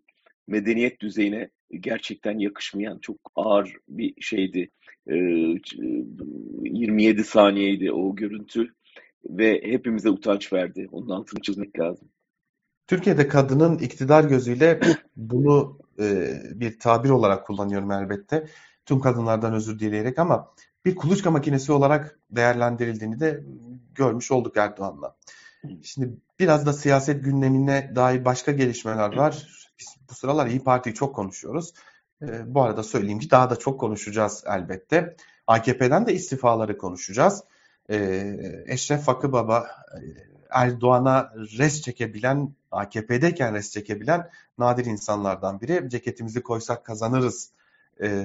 medeniyet 0.47 1.00
düzeyine 1.00 1.50
gerçekten 1.70 2.38
yakışmayan 2.38 2.99
çok 2.99 3.16
ağır 3.35 3.76
bir 3.88 4.14
şeydi. 4.20 4.70
E, 5.06 5.14
27 5.14 7.25
saniyeydi 7.25 7.92
o 7.92 8.16
görüntü 8.16 8.75
ve 9.25 9.62
hepimize 9.64 10.11
utanç 10.11 10.52
verdi. 10.52 10.88
Onun 10.92 11.11
altını 11.11 11.40
çizmek 11.40 11.78
lazım. 11.78 12.08
Türkiye'de 12.87 13.28
kadının 13.28 13.78
iktidar 13.78 14.25
gözüyle 14.25 14.80
bunu 15.16 15.78
e, 15.99 16.28
bir 16.54 16.78
tabir 16.78 17.11
olarak 17.11 17.46
kullanıyorum 17.46 17.90
elbette. 17.90 18.46
Tüm 18.87 19.00
kadınlardan 19.00 19.54
özür 19.54 19.78
dileyerek 19.78 20.18
ama 20.18 20.54
bir 20.85 20.96
kuluçka 20.96 21.30
makinesi 21.30 21.73
olarak 21.73 22.18
değerlendirildiğini 22.30 23.20
de 23.20 23.44
görmüş 23.94 24.30
olduk 24.30 24.56
Erdoğan'la. 24.56 25.16
Şimdi 25.82 26.16
biraz 26.40 26.66
da 26.66 26.73
siyaset 26.73 27.25
gündemine 27.25 27.92
dair 27.96 28.25
başka 28.25 28.52
gelişmeler 28.52 29.16
var. 29.16 29.65
Biz 29.78 29.97
bu 30.11 30.14
sıralar 30.14 30.47
İyi 30.47 30.64
Parti'yi 30.64 30.95
çok 30.95 31.14
konuşuyoruz. 31.14 31.73
E, 32.23 32.54
bu 32.54 32.62
arada 32.62 32.83
söyleyeyim 32.83 33.18
ki 33.18 33.30
daha 33.30 33.50
da 33.50 33.56
çok 33.56 33.80
konuşacağız 33.80 34.45
elbette. 34.47 35.16
AKP'den 35.47 36.06
de 36.06 36.14
istifaları 36.14 36.78
konuşacağız. 36.78 37.45
E, 37.90 37.97
Eşref 38.66 39.02
Fakıbaba 39.02 39.66
e, 39.95 40.00
Erdoğan'a 40.50 41.33
res 41.59 41.83
çekebilen, 41.83 42.54
AKP'deyken 42.71 43.54
res 43.54 43.71
çekebilen 43.71 44.30
nadir 44.59 44.85
insanlardan 44.85 45.61
biri. 45.61 45.90
Ceketimizi 45.90 46.42
koysak 46.42 46.85
kazanırız 46.85 47.50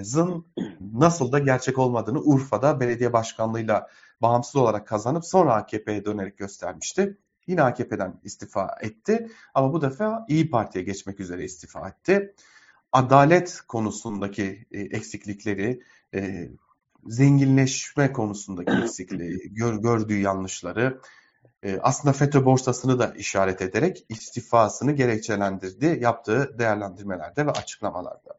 zın 0.01 0.46
nasıl 0.93 1.31
da 1.31 1.39
gerçek 1.39 1.77
olmadığını 1.77 2.20
Urfa'da 2.20 2.79
belediye 2.79 3.13
başkanlığıyla 3.13 3.88
bağımsız 4.22 4.55
olarak 4.55 4.88
kazanıp 4.88 5.25
sonra 5.25 5.53
AKP'ye 5.53 6.05
dönerek 6.05 6.38
göstermişti. 6.38 7.17
Yine 7.51 7.62
AKP'den 7.62 8.20
istifa 8.24 8.75
etti 8.81 9.27
ama 9.53 9.74
bu 9.74 9.81
defa 9.81 10.25
İyi 10.27 10.50
Parti'ye 10.50 10.86
geçmek 10.86 11.20
üzere 11.20 11.43
istifa 11.43 11.89
etti. 11.89 12.34
Adalet 12.91 13.62
konusundaki 13.67 14.65
eksiklikleri, 14.72 15.81
zenginleşme 17.05 18.13
konusundaki 18.13 18.72
eksikliği, 18.84 19.39
gör, 19.53 19.75
gördüğü 19.75 20.20
yanlışları, 20.20 21.01
aslında 21.81 22.13
FETÖ 22.13 22.46
borsasını 22.46 23.00
da 23.00 23.13
işaret 23.15 23.62
ederek 23.62 24.05
istifasını 24.10 24.91
gerekçelendirdi 24.91 25.98
yaptığı 26.01 26.55
değerlendirmelerde 26.60 27.46
ve 27.46 27.51
açıklamalarda. 27.51 28.38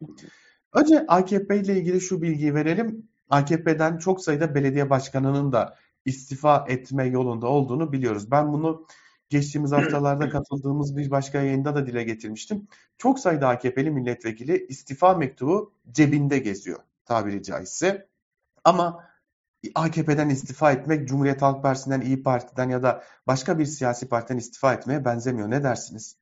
Önce 0.72 1.04
AKP 1.08 1.56
ile 1.56 1.76
ilgili 1.76 2.00
şu 2.00 2.22
bilgiyi 2.22 2.54
verelim. 2.54 3.08
AKP'den 3.30 3.98
çok 3.98 4.24
sayıda 4.24 4.54
belediye 4.54 4.90
başkanının 4.90 5.52
da 5.52 5.76
istifa 6.04 6.66
etme 6.68 7.04
yolunda 7.04 7.46
olduğunu 7.46 7.92
biliyoruz. 7.92 8.30
Ben 8.30 8.52
bunu 8.52 8.86
geçtiğimiz 9.32 9.72
haftalarda 9.72 10.28
katıldığımız 10.28 10.96
bir 10.96 11.10
başka 11.10 11.38
yayında 11.38 11.74
da 11.74 11.86
dile 11.86 12.04
getirmiştim. 12.04 12.68
Çok 12.98 13.18
sayıda 13.18 13.48
AKP'li 13.48 13.90
milletvekili 13.90 14.66
istifa 14.68 15.14
mektubu 15.14 15.72
cebinde 15.92 16.38
geziyor 16.38 16.78
tabiri 17.04 17.42
caizse. 17.42 18.08
Ama 18.64 19.04
AKP'den 19.74 20.28
istifa 20.28 20.72
etmek 20.72 21.08
Cumhuriyet 21.08 21.42
Halk 21.42 21.62
Partisi'nden, 21.62 22.00
İyi 22.00 22.22
Parti'den 22.22 22.68
ya 22.68 22.82
da 22.82 23.02
başka 23.26 23.58
bir 23.58 23.64
siyasi 23.64 24.08
partiden 24.08 24.38
istifa 24.38 24.74
etmeye 24.74 25.04
benzemiyor. 25.04 25.50
Ne 25.50 25.62
dersiniz? 25.62 26.18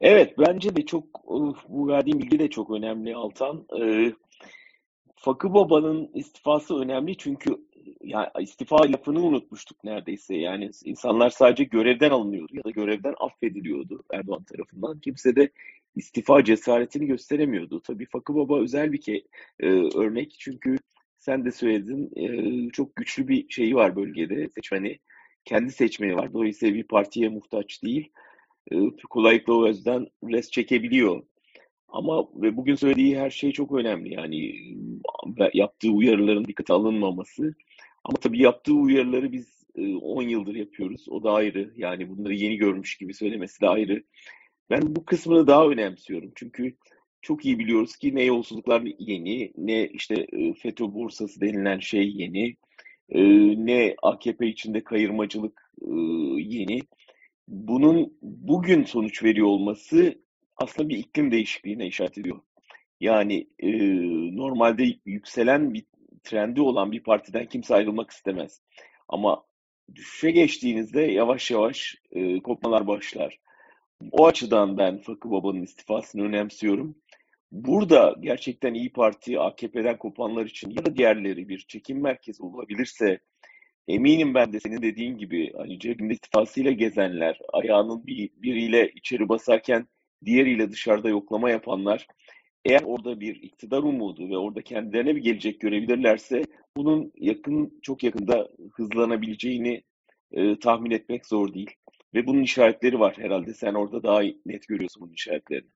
Evet 0.00 0.38
bence 0.38 0.76
de 0.76 0.86
çok 0.86 1.04
bu 1.68 1.88
verdiğim 1.88 2.18
bilgi 2.18 2.38
de 2.38 2.50
çok 2.50 2.70
önemli 2.70 3.14
Altan. 3.14 3.66
Ee, 3.80 4.12
Fakı 5.16 5.54
Baba'nın 5.54 6.10
istifası 6.14 6.78
önemli 6.78 7.16
çünkü 7.16 7.67
yani 8.08 8.28
istifa 8.40 8.92
lafını 8.92 9.20
unutmuştuk 9.22 9.84
neredeyse. 9.84 10.34
Yani 10.36 10.70
insanlar 10.84 11.30
sadece 11.30 11.64
görevden 11.64 12.10
alınıyordu 12.10 12.56
ya 12.56 12.64
da 12.64 12.70
görevden 12.70 13.14
affediliyordu 13.20 14.04
Erdoğan 14.12 14.44
tarafından. 14.44 15.00
Kimse 15.00 15.36
de 15.36 15.50
istifa 15.96 16.44
cesaretini 16.44 17.06
gösteremiyordu. 17.06 17.80
Tabii 17.80 18.06
Fakı 18.06 18.34
Baba 18.34 18.60
özel 18.60 18.92
bir 18.92 19.00
ke 19.00 19.22
e, 19.60 19.66
örnek 19.96 20.34
çünkü 20.38 20.76
sen 21.18 21.44
de 21.44 21.52
söyledin 21.52 22.10
e, 22.16 22.70
çok 22.70 22.96
güçlü 22.96 23.28
bir 23.28 23.48
şeyi 23.48 23.74
var 23.74 23.96
bölgede 23.96 24.48
seçmeni. 24.48 24.98
Kendi 25.44 25.72
seçmeni 25.72 26.16
var. 26.16 26.32
Dolayısıyla 26.32 26.74
bir 26.74 26.84
partiye 26.84 27.28
muhtaç 27.28 27.82
değil. 27.82 28.12
E, 28.72 28.76
kolaylıkla 29.10 29.54
o 29.54 29.66
yüzden 29.66 30.06
res 30.24 30.50
çekebiliyor. 30.50 31.22
Ama 31.88 32.24
ve 32.34 32.56
bugün 32.56 32.74
söylediği 32.74 33.18
her 33.18 33.30
şey 33.30 33.52
çok 33.52 33.72
önemli. 33.72 34.14
Yani 34.14 34.54
yaptığı 35.54 35.90
uyarıların 35.90 36.44
dikkate 36.44 36.72
alınmaması. 36.72 37.54
Ama 38.04 38.16
tabii 38.20 38.42
yaptığı 38.42 38.74
uyarıları 38.74 39.32
biz 39.32 39.64
10 39.76 40.22
e, 40.22 40.30
yıldır 40.30 40.54
yapıyoruz. 40.54 41.08
O 41.08 41.22
da 41.22 41.32
ayrı. 41.32 41.72
Yani 41.76 42.08
bunları 42.08 42.34
yeni 42.34 42.56
görmüş 42.56 42.96
gibi 42.96 43.14
söylemesi 43.14 43.60
de 43.60 43.68
ayrı. 43.68 44.02
Ben 44.70 44.96
bu 44.96 45.04
kısmını 45.04 45.46
daha 45.46 45.66
önemsiyorum. 45.68 46.32
Çünkü 46.34 46.76
çok 47.22 47.44
iyi 47.44 47.58
biliyoruz 47.58 47.96
ki 47.96 48.14
ne 48.14 48.24
yolsuzluklar 48.24 48.82
yeni, 48.98 49.52
ne 49.56 49.86
işte 49.86 50.26
e, 50.32 50.54
FETÖ 50.54 50.84
borsası 50.84 51.40
denilen 51.40 51.78
şey 51.78 52.12
yeni, 52.16 52.56
ne 53.66 53.94
AKP 54.02 54.46
içinde 54.46 54.84
kayırmacılık 54.84 55.72
yeni 56.36 56.80
bunun 57.48 58.18
bugün 58.22 58.84
sonuç 58.84 59.22
veriyor 59.24 59.46
olması 59.46 60.18
aslında 60.56 60.88
bir 60.88 60.98
iklim 60.98 61.30
değişikliğine 61.30 61.86
işaret 61.86 62.18
ediyor. 62.18 62.40
Yani 63.00 63.46
e, 63.58 63.70
normalde 64.36 64.84
yükselen 65.06 65.74
bir 65.74 65.84
trendi 66.28 66.60
olan 66.60 66.92
bir 66.92 67.02
partiden 67.02 67.46
kimse 67.46 67.74
ayrılmak 67.74 68.10
istemez. 68.10 68.62
Ama 69.08 69.44
düşüşe 69.94 70.30
geçtiğinizde 70.30 71.02
yavaş 71.02 71.50
yavaş 71.50 71.96
e, 72.12 72.42
kopmalar 72.42 72.86
başlar. 72.86 73.38
O 74.10 74.26
açıdan 74.26 74.78
ben 74.78 74.98
Fakı 74.98 75.30
Baba'nın 75.30 75.62
istifasını 75.62 76.22
önemsiyorum. 76.22 76.96
Burada 77.52 78.14
gerçekten 78.20 78.74
İyi 78.74 78.92
Parti 78.92 79.40
AKP'den 79.40 79.98
kopanlar 79.98 80.46
için 80.46 80.70
ya 80.70 80.86
da 80.86 80.96
diğerleri 80.96 81.48
bir 81.48 81.58
çekim 81.68 82.02
merkezi 82.02 82.42
olabilirse 82.42 83.20
Eminim 83.88 84.34
ben 84.34 84.52
de 84.52 84.60
senin 84.60 84.82
dediğin 84.82 85.18
gibi 85.18 85.52
hani 85.56 85.78
cebinde 85.78 86.12
istifasıyla 86.12 86.72
gezenler, 86.72 87.38
ayağının 87.52 88.06
bir, 88.06 88.30
biriyle 88.36 88.90
içeri 88.94 89.28
basarken 89.28 89.88
diğeriyle 90.24 90.70
dışarıda 90.70 91.08
yoklama 91.08 91.50
yapanlar 91.50 92.06
eğer 92.68 92.82
orada 92.82 93.20
bir 93.20 93.42
iktidar 93.42 93.82
umudu 93.82 94.30
ve 94.30 94.38
orada 94.38 94.62
kendilerine 94.62 95.16
bir 95.16 95.22
gelecek 95.22 95.60
görebilirlerse 95.60 96.42
bunun 96.76 97.12
yakın 97.16 97.78
çok 97.82 98.02
yakında 98.02 98.48
hızlanabileceğini 98.72 99.82
e, 100.32 100.58
tahmin 100.58 100.90
etmek 100.90 101.26
zor 101.26 101.54
değil. 101.54 101.70
Ve 102.14 102.26
bunun 102.26 102.42
işaretleri 102.42 103.00
var 103.00 103.14
herhalde. 103.18 103.54
Sen 103.54 103.74
orada 103.74 104.02
daha 104.02 104.20
net 104.46 104.68
görüyorsun 104.68 105.02
bunun 105.02 105.12
işaretlerini. 105.12 105.68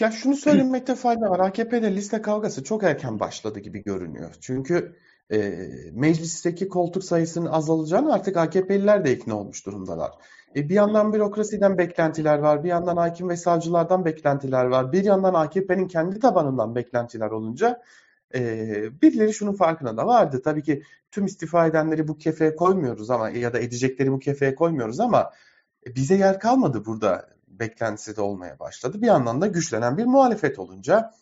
Ya 0.00 0.10
şunu 0.10 0.36
söylemekte 0.36 0.94
fayda 0.94 1.30
var. 1.30 1.38
AKP'de 1.38 1.94
liste 1.94 2.22
kavgası 2.22 2.64
çok 2.64 2.84
erken 2.84 3.20
başladı 3.20 3.60
gibi 3.60 3.82
görünüyor. 3.82 4.34
Çünkü 4.40 4.96
e, 5.32 5.38
meclisteki 5.92 6.68
koltuk 6.68 7.04
sayısının 7.04 7.46
azalacağını 7.46 8.14
artık 8.14 8.36
AKP'liler 8.36 9.04
de 9.04 9.12
ikna 9.12 9.38
olmuş 9.38 9.66
durumdalar. 9.66 10.10
E, 10.56 10.68
bir 10.68 10.74
yandan 10.74 11.12
bürokrasiden 11.12 11.78
beklentiler 11.78 12.38
var, 12.38 12.64
bir 12.64 12.68
yandan 12.68 12.96
hakim 12.96 13.28
ve 13.28 13.36
savcılardan 13.36 14.04
beklentiler 14.04 14.64
var, 14.64 14.92
bir 14.92 15.04
yandan 15.04 15.34
AKP'nin 15.34 15.88
kendi 15.88 16.20
tabanından 16.20 16.74
beklentiler 16.74 17.30
olunca 17.30 17.82
e, 18.34 18.40
birileri 19.02 19.34
şunun 19.34 19.52
farkına 19.52 19.96
da 19.96 20.06
vardı. 20.06 20.42
Tabii 20.44 20.62
ki 20.62 20.82
tüm 21.10 21.26
istifa 21.26 21.66
edenleri 21.66 22.08
bu 22.08 22.18
kefeye 22.18 22.56
koymuyoruz 22.56 23.10
ama 23.10 23.30
ya 23.30 23.52
da 23.52 23.58
edecekleri 23.58 24.12
bu 24.12 24.18
kefeye 24.18 24.54
koymuyoruz 24.54 25.00
ama 25.00 25.30
bize 25.86 26.14
yer 26.14 26.40
kalmadı 26.40 26.84
burada 26.86 27.28
beklentisi 27.48 28.16
de 28.16 28.20
olmaya 28.20 28.58
başladı. 28.58 29.02
Bir 29.02 29.06
yandan 29.06 29.40
da 29.40 29.46
güçlenen 29.46 29.98
bir 29.98 30.04
muhalefet 30.04 30.58
olunca 30.58 31.12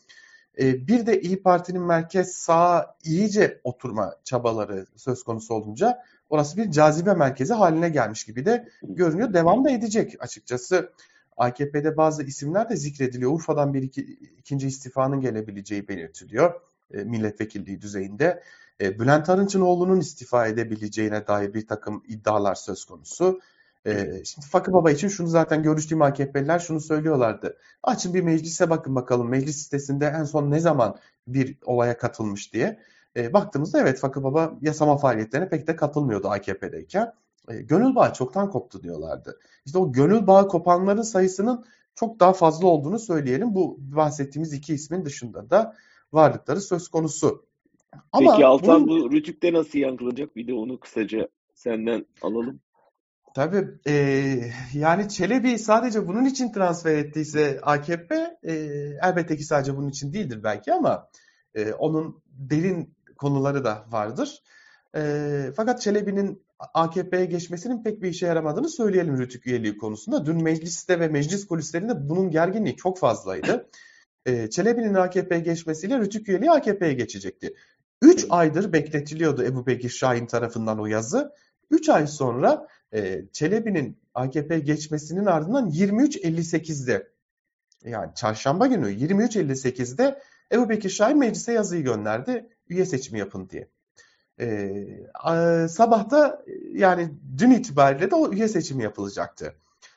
e, 0.58 0.86
bir 0.86 1.06
de 1.06 1.20
İyi 1.20 1.42
Parti'nin 1.42 1.82
merkez 1.82 2.32
sağa 2.32 2.96
iyice 3.04 3.60
oturma 3.64 4.14
çabaları 4.24 4.86
söz 4.96 5.22
konusu 5.22 5.54
olunca 5.54 6.02
orası 6.30 6.56
bir 6.56 6.70
cazibe 6.70 7.14
merkezi 7.14 7.54
haline 7.54 7.88
gelmiş 7.88 8.24
gibi 8.24 8.44
de 8.46 8.68
görünüyor. 8.82 9.34
Devam 9.34 9.64
da 9.64 9.70
edecek 9.70 10.16
açıkçası. 10.20 10.92
AKP'de 11.36 11.96
bazı 11.96 12.22
isimler 12.22 12.68
de 12.68 12.76
zikrediliyor. 12.76 13.32
Urfa'dan 13.32 13.74
bir 13.74 13.82
iki, 13.82 14.02
ikinci 14.38 14.66
istifanın 14.66 15.20
gelebileceği 15.20 15.88
belirtiliyor 15.88 16.60
e, 16.94 17.04
milletvekilliği 17.04 17.80
düzeyinde. 17.80 18.42
E, 18.80 18.98
Bülent 18.98 19.28
Arınç'ın 19.28 20.00
istifa 20.00 20.46
edebileceğine 20.46 21.26
dair 21.26 21.54
bir 21.54 21.66
takım 21.66 22.02
iddialar 22.08 22.54
söz 22.54 22.84
konusu. 22.84 23.40
E, 23.86 24.24
şimdi 24.24 24.46
Fakı 24.46 24.72
Baba 24.72 24.90
için 24.90 25.08
şunu 25.08 25.28
zaten 25.28 25.62
görüştüğüm 25.62 26.02
AKP'liler 26.02 26.58
şunu 26.58 26.80
söylüyorlardı. 26.80 27.56
Açın 27.82 28.14
bir 28.14 28.20
meclise 28.20 28.70
bakın 28.70 28.94
bakalım 28.94 29.28
meclis 29.28 29.56
sitesinde 29.56 30.06
en 30.06 30.24
son 30.24 30.50
ne 30.50 30.60
zaman 30.60 30.98
bir 31.26 31.58
olaya 31.64 31.98
katılmış 31.98 32.52
diye. 32.52 32.80
E, 33.16 33.32
baktığımızda 33.32 33.80
evet 33.80 33.98
Fakı 33.98 34.22
Baba 34.22 34.58
yasama 34.60 34.96
faaliyetlerine 34.96 35.48
pek 35.48 35.66
de 35.66 35.76
katılmıyordu 35.76 36.28
AKP'deyken. 36.28 37.12
E, 37.48 37.62
gönül 37.62 37.94
bağı 37.94 38.12
çoktan 38.12 38.50
koptu 38.50 38.82
diyorlardı. 38.82 39.38
İşte 39.66 39.78
o 39.78 39.92
gönül 39.92 40.26
bağı 40.26 40.48
kopanların 40.48 41.02
sayısının 41.02 41.64
çok 41.94 42.20
daha 42.20 42.32
fazla 42.32 42.66
olduğunu 42.66 42.98
söyleyelim. 42.98 43.54
Bu 43.54 43.76
bahsettiğimiz 43.80 44.52
iki 44.52 44.74
ismin 44.74 45.04
dışında 45.04 45.50
da 45.50 45.76
varlıkları 46.12 46.60
söz 46.60 46.88
konusu. 46.88 47.46
Ama 48.12 48.30
Peki 48.30 48.46
Altan 48.46 48.88
bunun... 48.88 49.10
bu 49.10 49.12
Rütük'te 49.12 49.52
nasıl 49.52 49.78
yankılanacak? 49.78 50.36
Bir 50.36 50.46
de 50.46 50.54
onu 50.54 50.80
kısaca 50.80 51.28
senden 51.54 52.06
alalım. 52.22 52.60
Tabii 53.34 53.68
e, 53.86 53.94
yani 54.74 55.08
Çelebi 55.08 55.58
sadece 55.58 56.08
bunun 56.08 56.24
için 56.24 56.52
transfer 56.52 56.94
ettiyse 56.94 57.60
AKP 57.62 58.38
e, 58.42 58.52
elbette 59.02 59.36
ki 59.36 59.44
sadece 59.44 59.76
bunun 59.76 59.88
için 59.88 60.12
değildir 60.12 60.40
belki 60.44 60.72
ama 60.72 61.08
e, 61.54 61.72
onun 61.72 62.22
derin 62.26 62.94
konuları 63.20 63.64
da 63.64 63.86
vardır. 63.90 64.42
E, 64.96 65.52
fakat 65.56 65.80
Çelebi'nin 65.80 66.42
AKP'ye 66.74 67.24
geçmesinin 67.24 67.82
pek 67.82 68.02
bir 68.02 68.08
işe 68.08 68.26
yaramadığını 68.26 68.68
söyleyelim 68.68 69.18
Rütük 69.18 69.46
üyeliği 69.46 69.76
konusunda. 69.76 70.26
Dün 70.26 70.42
mecliste 70.42 71.00
ve 71.00 71.08
meclis 71.08 71.46
kulislerinde 71.46 72.08
bunun 72.08 72.30
gerginliği 72.30 72.76
çok 72.76 72.98
fazlaydı. 72.98 73.68
E, 74.26 74.50
Çelebi'nin 74.50 74.94
AKP'ye 74.94 75.40
geçmesiyle 75.40 75.98
Rütük 75.98 76.28
üyeliği 76.28 76.50
AKP'ye 76.50 76.92
geçecekti. 76.92 77.54
3 78.02 78.26
aydır 78.30 78.72
bekletiliyordu 78.72 79.44
Ebu 79.44 79.66
Bekir 79.66 79.88
Şahin 79.88 80.26
tarafından 80.26 80.80
o 80.80 80.86
yazı. 80.86 81.32
3 81.70 81.88
ay 81.88 82.06
sonra 82.06 82.68
e, 82.94 83.24
Çelebi'nin 83.32 83.98
AKP 84.14 84.58
geçmesinin 84.58 85.26
ardından 85.26 85.70
23.58'de 85.70 87.10
yani 87.84 88.14
çarşamba 88.14 88.66
günü 88.66 88.86
23.58'de 88.86 90.22
Ebu 90.52 90.68
Bekir 90.68 90.90
Şahin 90.90 91.18
meclise 91.18 91.52
yazıyı 91.52 91.84
gönderdi 91.84 92.48
üye 92.68 92.86
seçimi 92.86 93.18
yapın 93.18 93.48
diye. 93.48 93.68
Ee, 94.40 95.68
sabahta 95.68 96.44
yani 96.72 97.10
dün 97.38 97.50
itibariyle 97.50 98.10
de 98.10 98.14
o 98.14 98.32
üye 98.32 98.48
seçimi 98.48 98.82
yapılacaktı. 98.82 99.54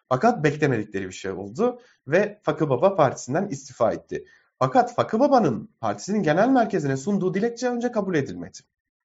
Fakat 0.10 0.44
beklemedikleri 0.44 1.08
bir 1.08 1.14
şey 1.14 1.32
oldu 1.32 1.80
ve 2.08 2.40
Fakı 2.44 2.70
Baba 2.70 2.96
partisinden 2.96 3.48
istifa 3.48 3.92
etti. 3.92 4.26
Fakat 4.60 4.96
Fakı 4.96 5.20
Baba'nın 5.20 5.70
partisinin 5.80 6.24
genel 6.24 6.50
merkezine 6.50 6.98
sunduğu 6.98 7.34
dilekçe 7.34 7.70
önce 7.70 7.92
kabul 7.92 8.16
edilmedi. 8.16 8.58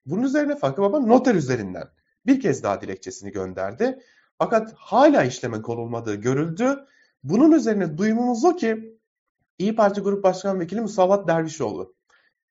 Bunun 0.06 0.22
üzerine 0.22 0.56
Fakı 0.56 0.82
Baba 0.82 1.00
noter 1.00 1.34
üzerinden 1.34 1.88
bir 2.26 2.40
kez 2.40 2.62
daha 2.62 2.80
dilekçesini 2.80 3.32
gönderdi. 3.32 3.98
Fakat 4.38 4.72
hala 4.76 5.24
işleme 5.24 5.62
konulmadığı 5.62 6.14
görüldü. 6.14 6.84
Bunun 7.24 7.52
üzerine 7.52 7.98
duyumumuz 7.98 8.44
o 8.44 8.56
ki 8.56 8.97
İyi 9.58 9.76
Parti 9.76 10.00
Grup 10.00 10.24
Başkan 10.24 10.60
Vekili 10.60 10.80
Musavat 10.80 11.28
Dervişoğlu 11.28 11.94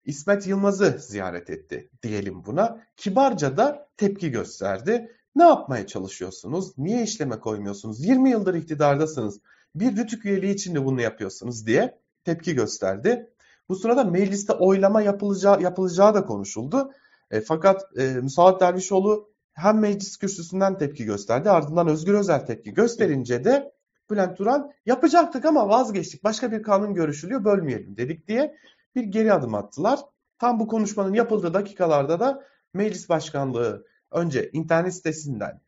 İsmet 0.06 0.48
Yılmaz'ı 0.48 0.98
ziyaret 1.00 1.50
etti 1.50 1.90
diyelim 2.04 2.46
buna. 2.46 2.84
Kibarca 2.98 3.58
da 3.58 3.90
tepki 3.98 4.32
gösterdi. 4.32 5.12
Ne 5.36 5.44
yapmaya 5.44 5.88
çalışıyorsunuz? 5.88 6.78
Niye 6.78 7.04
işleme 7.04 7.40
koymuyorsunuz? 7.40 8.06
20 8.06 8.30
yıldır 8.30 8.54
iktidardasınız. 8.54 9.40
Bir 9.76 9.98
rütük 9.98 10.26
üyeliği 10.26 10.54
için 10.54 10.76
de 10.76 10.86
bunu 10.86 11.02
yapıyorsunuz 11.02 11.68
diye 11.68 12.00
tepki 12.24 12.56
gösterdi. 12.56 13.30
Bu 13.70 13.76
sırada 13.76 14.04
mecliste 14.04 14.54
oylama 14.54 15.02
yapılacağı, 15.02 15.62
yapılacağı 15.62 16.14
da 16.14 16.26
konuşuldu. 16.26 16.92
E, 17.32 17.42
fakat 17.42 17.98
e, 17.98 18.14
Musavat 18.14 18.62
Dervişoğlu 18.62 19.30
hem 19.54 19.80
meclis 19.80 20.18
kürsüsünden 20.18 20.78
tepki 20.78 21.06
gösterdi 21.06 21.50
ardından 21.50 21.88
Özgür 21.88 22.14
Özel 22.14 22.46
tepki 22.46 22.74
gösterince 22.74 23.44
de 23.44 23.77
Bülent 24.10 24.38
Turan 24.38 24.72
yapacaktık 24.86 25.46
ama 25.46 25.70
vazgeçtik. 25.70 26.24
Başka 26.24 26.52
bir 26.52 26.64
kanun 26.64 26.94
görüşülüyor 26.94 27.44
bölmeyelim 27.44 27.98
dedik 27.98 28.28
diye 28.28 28.56
bir 28.96 29.04
geri 29.04 29.34
adım 29.34 29.56
attılar. 29.56 30.00
Tam 30.40 30.60
bu 30.60 30.68
konuşmanın 30.68 31.14
yapıldığı 31.14 31.54
dakikalarda 31.54 32.20
da 32.20 32.44
meclis 32.74 33.10
başkanlığı 33.10 33.86
önce 34.12 34.50
internet 34.54 34.94
sitesinden 34.94 35.62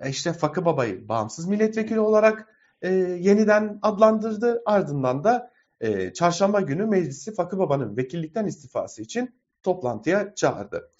e, 0.00 0.10
işte 0.10 0.32
Fakı 0.32 0.64
Baba'yı 0.64 1.08
bağımsız 1.08 1.46
milletvekili 1.46 2.00
olarak 2.00 2.48
e, 2.82 2.92
yeniden 2.94 3.78
adlandırdı. 3.82 4.62
Ardından 4.66 5.24
da 5.24 5.50
e, 5.80 6.12
çarşamba 6.12 6.60
günü 6.60 6.86
meclisi 6.86 7.34
Fakı 7.34 7.58
Baba'nın 7.58 7.96
vekillikten 7.96 8.46
istifası 8.46 9.02
için 9.02 9.40
toplantıya 9.62 10.34
çağırdı. 10.34 10.90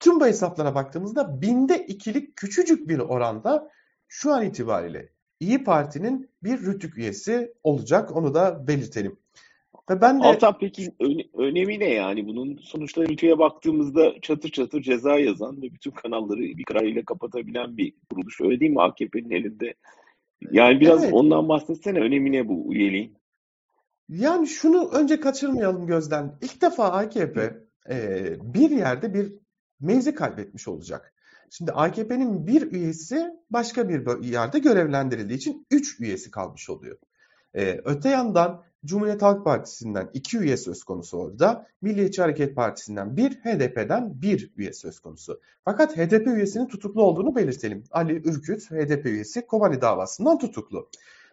Tüm 0.00 0.20
bu 0.20 0.26
hesaplara 0.26 0.74
baktığımızda 0.74 1.40
binde 1.40 1.86
ikilik 1.86 2.36
küçücük 2.36 2.88
bir 2.88 2.98
oranda 2.98 3.70
şu 4.08 4.32
an 4.32 4.42
itibariyle 4.42 5.15
İyi 5.40 5.64
Parti'nin 5.64 6.30
bir 6.42 6.58
rütük 6.58 6.98
üyesi 6.98 7.54
olacak. 7.62 8.16
Onu 8.16 8.34
da 8.34 8.66
belirtelim. 8.68 9.18
Ve 9.90 10.00
ben 10.00 10.20
de... 10.20 10.24
Altan 10.24 10.58
peki 10.60 10.92
önemi 11.34 11.78
ne 11.78 11.88
yani? 11.88 12.26
Bunun 12.26 12.56
sonuçta 12.56 13.02
ülkeye 13.02 13.38
baktığımızda 13.38 14.20
çatır 14.22 14.48
çatır 14.48 14.82
ceza 14.82 15.18
yazan 15.18 15.62
ve 15.62 15.62
bütün 15.62 15.90
kanalları 15.90 16.40
bir 16.40 16.64
kararıyla 16.64 17.04
kapatabilen 17.04 17.76
bir 17.76 17.94
kuruluş. 18.10 18.40
Öyle 18.40 18.60
değil 18.60 18.70
mi 18.70 18.82
AKP'nin 18.82 19.30
elinde? 19.30 19.74
Yani 20.50 20.80
biraz 20.80 21.04
evet. 21.04 21.14
ondan 21.14 21.48
bahsetsene. 21.48 22.00
Önemi 22.00 22.32
ne 22.32 22.48
bu 22.48 22.74
üyeliğin? 22.74 23.16
Yani 24.08 24.46
şunu 24.46 24.90
önce 24.90 25.20
kaçırmayalım 25.20 25.86
gözden. 25.86 26.38
İlk 26.42 26.62
defa 26.62 26.84
AKP 26.84 27.56
e, 27.90 28.26
bir 28.40 28.70
yerde 28.70 29.14
bir 29.14 29.32
mevzi 29.80 30.14
kaybetmiş 30.14 30.68
olacak. 30.68 31.14
Şimdi 31.56 31.72
AKP'nin 31.72 32.46
bir 32.46 32.72
üyesi 32.72 33.30
başka 33.50 33.88
bir 33.88 34.22
yerde 34.24 34.58
görevlendirildiği 34.58 35.38
için 35.38 35.66
üç 35.70 36.00
üyesi 36.00 36.30
kalmış 36.30 36.70
oluyor. 36.70 36.96
Ee, 37.54 37.80
öte 37.84 38.08
yandan 38.08 38.62
Cumhuriyet 38.84 39.22
Halk 39.22 39.44
Partisi'nden 39.44 40.10
iki 40.14 40.38
üye 40.38 40.56
söz 40.56 40.84
konusu 40.84 41.18
orada. 41.18 41.66
Milliyetçi 41.82 42.22
Hareket 42.22 42.56
Partisi'nden 42.56 43.16
bir, 43.16 43.30
HDP'den 43.30 44.22
bir 44.22 44.52
üye 44.56 44.72
söz 44.72 45.00
konusu. 45.00 45.40
Fakat 45.64 45.96
HDP 45.96 46.26
üyesinin 46.26 46.66
tutuklu 46.66 47.02
olduğunu 47.02 47.36
belirtelim. 47.36 47.84
Ali 47.90 48.12
Ürküt, 48.28 48.70
HDP 48.70 49.06
üyesi 49.06 49.46
Kobani 49.46 49.80
davasından 49.80 50.38
tutuklu. 50.38 50.90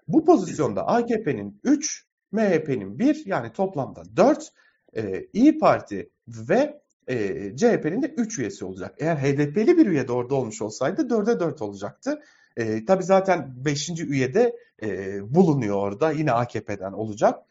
Bu 0.07 0.25
pozisyonda 0.25 0.88
AKP'nin 0.88 1.59
3, 1.63 2.05
MHP'nin 2.31 2.99
1 2.99 3.25
yani 3.25 3.53
toplamda 3.53 4.03
4, 4.17 4.51
e, 4.95 5.27
İyi 5.33 5.57
Parti 5.59 6.09
ve 6.27 6.82
e, 7.07 7.57
CHP'nin 7.57 8.01
de 8.01 8.07
3 8.07 8.39
üyesi 8.39 8.65
olacak. 8.65 8.95
Eğer 8.99 9.15
HDP'li 9.15 9.77
bir 9.77 9.87
üye 9.87 10.07
de 10.07 10.11
orada 10.11 10.35
olmuş 10.35 10.61
olsaydı 10.61 11.01
4'e 11.01 11.39
4 11.39 11.61
olacaktı. 11.61 12.21
E, 12.57 12.85
tabii 12.85 13.03
zaten 13.03 13.65
5. 13.65 13.89
üye 13.89 14.33
de 14.33 14.55
e, 14.83 15.19
bulunuyor 15.35 15.77
orada. 15.77 16.11
Yine 16.11 16.31
AKP'den 16.31 16.91
olacak. 16.91 17.43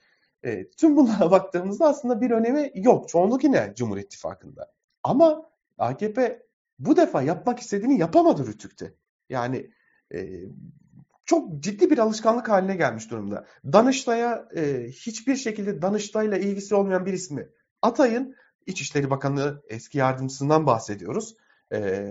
E, 0.44 0.70
tüm 0.70 0.96
bunlara 0.96 1.30
baktığımızda 1.30 1.86
aslında 1.86 2.20
bir 2.20 2.30
önemi 2.30 2.70
yok. 2.74 3.08
Çoğunluk 3.08 3.44
yine 3.44 3.72
Cumhur 3.76 3.96
İttifakı'nda. 3.96 4.72
Ama 5.02 5.50
AKP 5.78 6.42
bu 6.78 6.96
defa 6.96 7.22
yapmak 7.22 7.58
istediğini 7.58 7.98
yapamadı 7.98 8.46
Rütük'te. 8.46 8.94
Yani 9.28 9.70
e, 10.14 10.28
çok 11.24 11.60
ciddi 11.60 11.90
bir 11.90 11.98
alışkanlık 11.98 12.48
haline 12.48 12.76
gelmiş 12.76 13.10
durumda. 13.10 13.46
Danıştay'a 13.72 14.48
e, 14.56 14.86
hiçbir 14.88 15.36
şekilde 15.36 15.82
Danıştay'la 15.82 16.36
ilgisi 16.36 16.74
olmayan 16.74 17.06
bir 17.06 17.12
ismi 17.12 17.48
atayın. 17.82 18.36
İçişleri 18.66 19.10
Bakanı 19.10 19.62
eski 19.68 19.98
yardımcısından 19.98 20.66
bahsediyoruz. 20.66 21.36
E, 21.72 22.10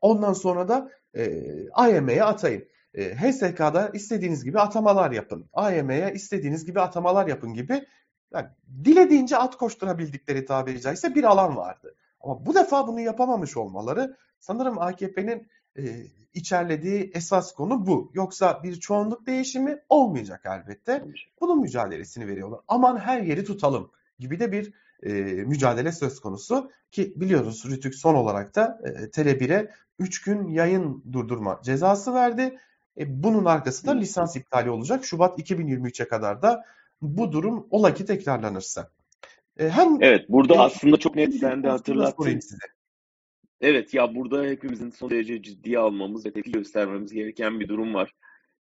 ondan 0.00 0.32
sonra 0.32 0.68
da 0.68 0.90
e, 1.14 2.22
atayın. 2.22 2.64
E, 2.94 3.14
HSK'da 3.14 3.90
istediğiniz 3.94 4.44
gibi 4.44 4.60
atamalar 4.60 5.10
yapın. 5.10 5.50
AYM'ye 5.52 6.12
istediğiniz 6.14 6.64
gibi 6.64 6.80
atamalar 6.80 7.26
yapın 7.26 7.54
gibi 7.54 7.86
yani 8.34 8.46
dilediğince 8.84 9.36
at 9.36 9.56
koşturabildikleri 9.56 10.44
tabiri 10.44 10.80
caizse 10.80 11.14
bir 11.14 11.24
alan 11.24 11.56
vardı. 11.56 11.94
Ama 12.20 12.46
bu 12.46 12.54
defa 12.54 12.86
bunu 12.86 13.00
yapamamış 13.00 13.56
olmaları 13.56 14.16
sanırım 14.40 14.78
AKP'nin 14.78 15.48
e, 15.78 15.82
içerlediği 16.34 17.10
esas 17.14 17.52
konu 17.52 17.86
bu. 17.86 18.10
Yoksa 18.14 18.62
bir 18.62 18.80
çoğunluk 18.80 19.26
değişimi 19.26 19.78
olmayacak 19.88 20.42
elbette. 20.44 21.04
Bunun 21.40 21.60
mücadelesini 21.60 22.26
veriyorlar. 22.26 22.60
Aman 22.68 22.96
her 22.96 23.20
yeri 23.20 23.44
tutalım 23.44 23.90
gibi 24.18 24.40
de 24.40 24.52
bir 24.52 24.72
e, 25.02 25.12
mücadele 25.22 25.92
söz 25.92 26.20
konusu 26.20 26.70
ki 26.90 27.12
biliyoruz 27.16 27.64
Rütük 27.70 27.94
son 27.94 28.14
olarak 28.14 28.56
da 28.56 28.80
e, 28.84 28.88
Tele1'e 28.88 29.70
3 29.98 30.22
gün 30.22 30.48
yayın 30.48 31.04
durdurma 31.12 31.60
cezası 31.62 32.14
verdi. 32.14 32.58
E, 32.98 33.22
bunun 33.22 33.44
arkasında 33.44 33.92
lisans 33.92 34.36
iptali 34.36 34.70
olacak. 34.70 35.04
Şubat 35.04 35.38
2023'e 35.38 36.08
kadar 36.08 36.42
da 36.42 36.64
bu 37.02 37.32
durum 37.32 37.66
ola 37.70 37.94
ki 37.94 38.04
tekrarlanırsa. 38.04 38.90
E, 39.58 39.68
hem 39.68 40.02
Evet 40.02 40.28
burada 40.28 40.54
e, 40.54 40.58
aslında 40.58 40.96
çok 40.96 41.16
net 41.16 41.34
sen 41.34 41.62
de 41.62 41.68
hatırlattın. 41.68 42.40
Evet 43.60 43.94
ya 43.94 44.14
burada 44.14 44.44
hepimizin 44.44 44.90
son 44.90 45.10
derece 45.10 45.42
ciddiye 45.42 45.78
almamız 45.78 46.26
ve 46.26 46.32
tepki 46.32 46.52
göstermemiz 46.52 47.12
gereken 47.12 47.60
bir 47.60 47.68
durum 47.68 47.94
var. 47.94 48.14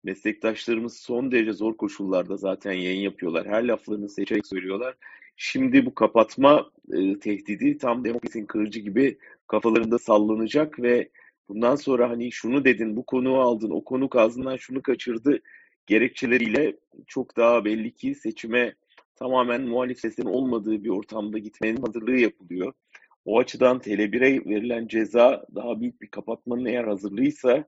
Meslektaşlarımız 0.05 0.97
son 0.97 1.33
derece 1.33 1.53
zor 1.53 1.77
koşullarda 1.77 2.37
zaten 2.37 2.73
yayın 2.73 3.01
yapıyorlar. 3.01 3.47
Her 3.47 3.65
laflarını 3.65 4.09
seçerek 4.09 4.47
söylüyorlar. 4.47 4.95
Şimdi 5.37 5.87
bu 5.87 5.95
kapatma 5.95 6.71
e, 6.93 7.19
tehdidi 7.19 7.79
tam 7.79 8.05
demokrasinin 8.05 8.47
kırıcı 8.47 8.81
gibi 8.81 9.19
kafalarında 9.47 9.99
sallanacak 9.99 10.83
ve 10.83 11.09
bundan 11.49 11.77
sonra 11.77 12.11
hani 12.11 12.33
şunu 12.33 12.65
dedin, 12.65 12.97
bu 12.97 13.07
konuyu 13.07 13.37
aldın, 13.37 13.71
o 13.71 13.85
konu 13.85 14.09
ağzından 14.13 14.57
şunu 14.57 14.83
kaçırdı 14.83 15.41
gerekçeleriyle 15.87 16.77
çok 17.07 17.37
daha 17.37 17.65
belli 17.65 17.95
ki 17.95 18.15
seçime 18.15 18.75
tamamen 19.17 19.63
muhalif 19.63 20.01
seslerin 20.01 20.29
olmadığı 20.29 20.85
bir 20.85 20.89
ortamda 20.89 21.39
gitmenin 21.39 21.83
hazırlığı 21.83 22.17
yapılıyor. 22.17 22.73
O 23.25 23.39
açıdan 23.39 23.79
Tele1'e 23.79 24.51
verilen 24.51 24.87
ceza 24.89 25.47
daha 25.55 25.81
büyük 25.81 26.03
bir 26.03 26.09
kapatmanın 26.09 26.65
eğer 26.65 26.85
hazırlığıysa 26.85 27.65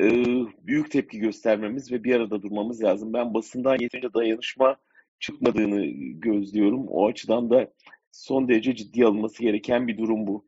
e, 0.00 0.24
büyük 0.66 0.90
tepki 0.90 1.18
göstermemiz 1.18 1.92
ve 1.92 2.04
bir 2.04 2.14
arada 2.14 2.42
durmamız 2.42 2.82
lazım. 2.82 3.12
Ben 3.12 3.34
basından 3.34 3.76
yeterince 3.80 4.14
dayanışma 4.14 4.76
çıkmadığını 5.20 5.86
gözlüyorum. 6.20 6.88
O 6.88 7.06
açıdan 7.08 7.50
da 7.50 7.72
son 8.12 8.48
derece 8.48 8.76
ciddi 8.76 9.04
alınması 9.04 9.42
gereken 9.42 9.88
bir 9.88 9.98
durum 9.98 10.26
bu. 10.26 10.46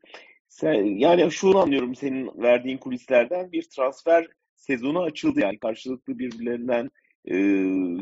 Sen, 0.49 0.73
yani 0.83 1.31
şunu 1.31 1.57
anlıyorum 1.57 1.95
senin 1.95 2.31
verdiğin 2.41 2.77
kulislerden 2.77 3.51
bir 3.51 3.63
transfer 3.69 4.27
sezonu 4.55 5.01
açıldı 5.01 5.39
yani 5.39 5.59
karşılıklı 5.59 6.19
birbirlerinden 6.19 6.89
e, 7.25 7.35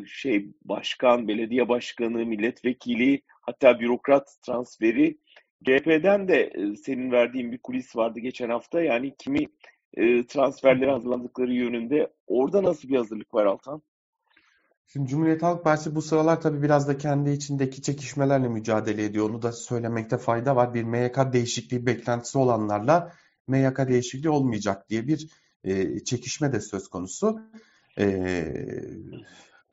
şey 0.05 0.51
başkan, 0.65 1.27
belediye 1.27 1.69
başkanı, 1.69 2.25
milletvekili 2.25 3.21
hatta 3.41 3.79
bürokrat 3.79 4.37
transferi 4.45 5.17
CHP'den 5.65 6.27
de 6.27 6.41
e, 6.41 6.75
senin 6.75 7.11
verdiğin 7.11 7.51
bir 7.51 7.57
kulis 7.57 7.95
vardı 7.95 8.19
geçen 8.19 8.49
hafta. 8.49 8.81
Yani 8.81 9.15
kimi 9.17 9.47
e, 9.93 10.25
transferlere 10.25 10.91
hazırlandıkları 10.91 11.53
yönünde. 11.53 12.13
Orada 12.27 12.63
nasıl 12.63 12.89
bir 12.89 12.95
hazırlık 12.95 13.33
var 13.33 13.45
Altan? 13.45 13.81
Şimdi 14.87 15.09
Cumhuriyet 15.09 15.43
Halk 15.43 15.63
Partisi 15.63 15.95
bu 15.95 16.01
sıralar 16.01 16.41
tabii 16.41 16.61
biraz 16.61 16.87
da 16.87 16.97
kendi 16.97 17.29
içindeki 17.29 17.81
çekişmelerle 17.81 18.47
mücadele 18.47 19.03
ediyor. 19.03 19.29
Onu 19.29 19.41
da 19.41 19.51
söylemekte 19.51 20.17
fayda 20.17 20.55
var. 20.55 20.73
Bir 20.73 20.83
MYK 20.83 21.33
değişikliği 21.33 21.85
beklentisi 21.85 22.37
olanlarla 22.37 23.11
MYK 23.47 23.77
değişikliği 23.77 24.29
olmayacak 24.29 24.89
diye 24.89 25.07
bir 25.07 25.29
e, 25.63 26.03
çekişme 26.03 26.53
de 26.53 26.61
söz 26.61 26.87
konusu. 26.87 27.39
E, 27.97 28.45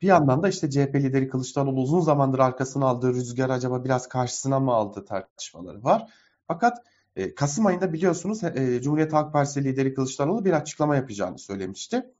bir 0.01 0.07
yandan 0.07 0.43
da 0.43 0.49
işte 0.49 0.69
CHP 0.69 0.95
lideri 0.95 1.29
Kılıçdaroğlu 1.29 1.81
uzun 1.81 2.01
zamandır 2.01 2.39
arkasına 2.39 2.85
aldığı 2.85 3.13
rüzgar 3.13 3.49
acaba 3.49 3.83
biraz 3.83 4.07
karşısına 4.07 4.59
mı 4.59 4.71
aldı 4.71 5.05
tartışmaları 5.05 5.83
var. 5.83 6.11
Fakat 6.47 6.77
e, 7.15 7.35
Kasım 7.35 7.65
ayında 7.65 7.93
biliyorsunuz 7.93 8.43
e, 8.43 8.81
Cumhuriyet 8.81 9.13
Halk 9.13 9.33
Partisi 9.33 9.63
lideri 9.63 9.93
Kılıçdaroğlu 9.93 10.45
bir 10.45 10.53
açıklama 10.53 10.95
yapacağını 10.95 11.39
söylemişti. 11.39 12.14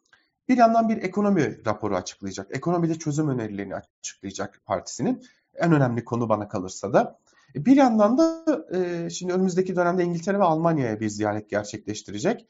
Bir 0.50 0.58
yandan 0.58 0.90
bir 0.90 0.98
ekonomi 0.98 1.66
raporu 1.66 1.96
açıklayacak. 1.96 2.48
Ekonomide 2.56 2.96
çözüm 2.96 3.30
önerilerini 3.30 3.76
açıklayacak 3.76 4.62
partisinin. 4.66 5.24
En 5.56 5.72
önemli 5.72 6.06
konu 6.06 6.30
bana 6.30 6.48
kalırsa 6.48 6.94
da. 6.94 7.20
E, 7.56 7.66
bir 7.66 7.76
yandan 7.76 8.18
da 8.18 8.46
e, 8.74 9.10
şimdi 9.10 9.34
önümüzdeki 9.34 9.76
dönemde 9.76 10.04
İngiltere 10.04 10.40
ve 10.40 10.44
Almanya'ya 10.44 11.00
bir 11.00 11.10
ziyaret 11.10 11.50
gerçekleştirecek. 11.50 12.48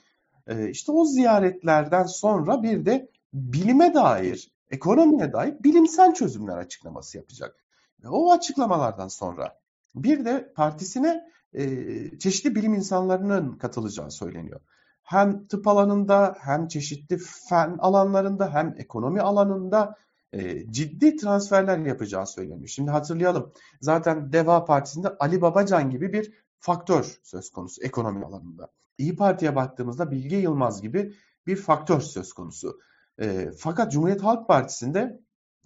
E, 0.48 0.70
işte 0.70 0.92
o 0.92 1.06
ziyaretlerden 1.06 2.04
sonra 2.04 2.64
bir 2.64 2.86
de 2.86 3.10
bilime 3.34 3.94
dair, 3.94 4.52
ekonomiye 4.70 5.34
dair 5.34 5.64
bilimsel 5.64 6.14
çözümler 6.14 6.58
açıklaması 6.58 7.18
yapacak. 7.18 7.66
O 8.10 8.32
açıklamalardan 8.32 9.08
sonra 9.08 9.60
bir 9.96 10.26
de 10.26 10.54
partisine 10.56 11.24
e, 11.54 12.20
çeşitli 12.20 12.56
bilim 12.56 12.74
insanlarının 12.74 13.58
katılacağı 13.58 14.12
söyleniyor. 14.12 14.60
Hem 15.06 15.48
tıp 15.48 15.68
alanında 15.68 16.36
hem 16.40 16.68
çeşitli 16.68 17.18
fen 17.50 17.76
alanlarında 17.80 18.54
hem 18.54 18.76
ekonomi 18.78 19.22
alanında 19.22 19.96
e, 20.34 20.72
ciddi 20.72 21.16
transferler 21.16 21.78
yapacağı 21.78 22.28
söyleniyor. 22.28 22.68
Şimdi 22.68 22.92
hatırlayalım 22.92 23.54
zaten 23.82 24.34
Deva 24.34 24.66
Partisi'nde 24.66 25.08
Ali 25.20 25.42
Babacan 25.42 25.90
gibi 25.90 26.14
bir 26.14 26.34
faktör 26.60 27.20
söz 27.24 27.50
konusu 27.50 27.84
ekonomi 27.84 28.26
alanında. 28.26 28.72
İyi 28.98 29.16
Parti'ye 29.16 29.56
baktığımızda 29.56 30.12
Bilge 30.12 30.38
Yılmaz 30.38 30.82
gibi 30.82 31.14
bir 31.48 31.56
faktör 31.56 32.00
söz 32.00 32.34
konusu. 32.34 32.80
E, 33.22 33.52
fakat 33.58 33.92
Cumhuriyet 33.92 34.24
Halk 34.24 34.48
Partisi'nde 34.48 35.20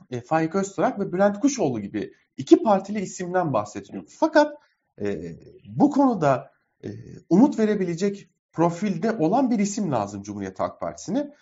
e, 0.10 0.22
Faik 0.22 0.56
Öztürk 0.56 1.00
ve 1.00 1.12
Bülent 1.12 1.40
Kuşoğlu 1.40 1.80
gibi 1.80 2.14
iki 2.38 2.64
partili 2.64 3.02
isimden 3.02 3.54
bahsediliyor. 3.54 4.04
Fakat 4.08 4.54
e, 5.02 5.36
bu 5.66 5.92
konuda 5.92 6.52
e, 6.84 6.90
umut 7.30 7.60
verebilecek 7.60 8.30
profilde 8.54 9.12
olan 9.12 9.52
bir 9.52 9.60
isim 9.60 9.92
lazım 9.92 10.24
Cumhuriyet 10.24 10.60
Halk 10.60 10.80
Partisi'ne. 10.80 11.34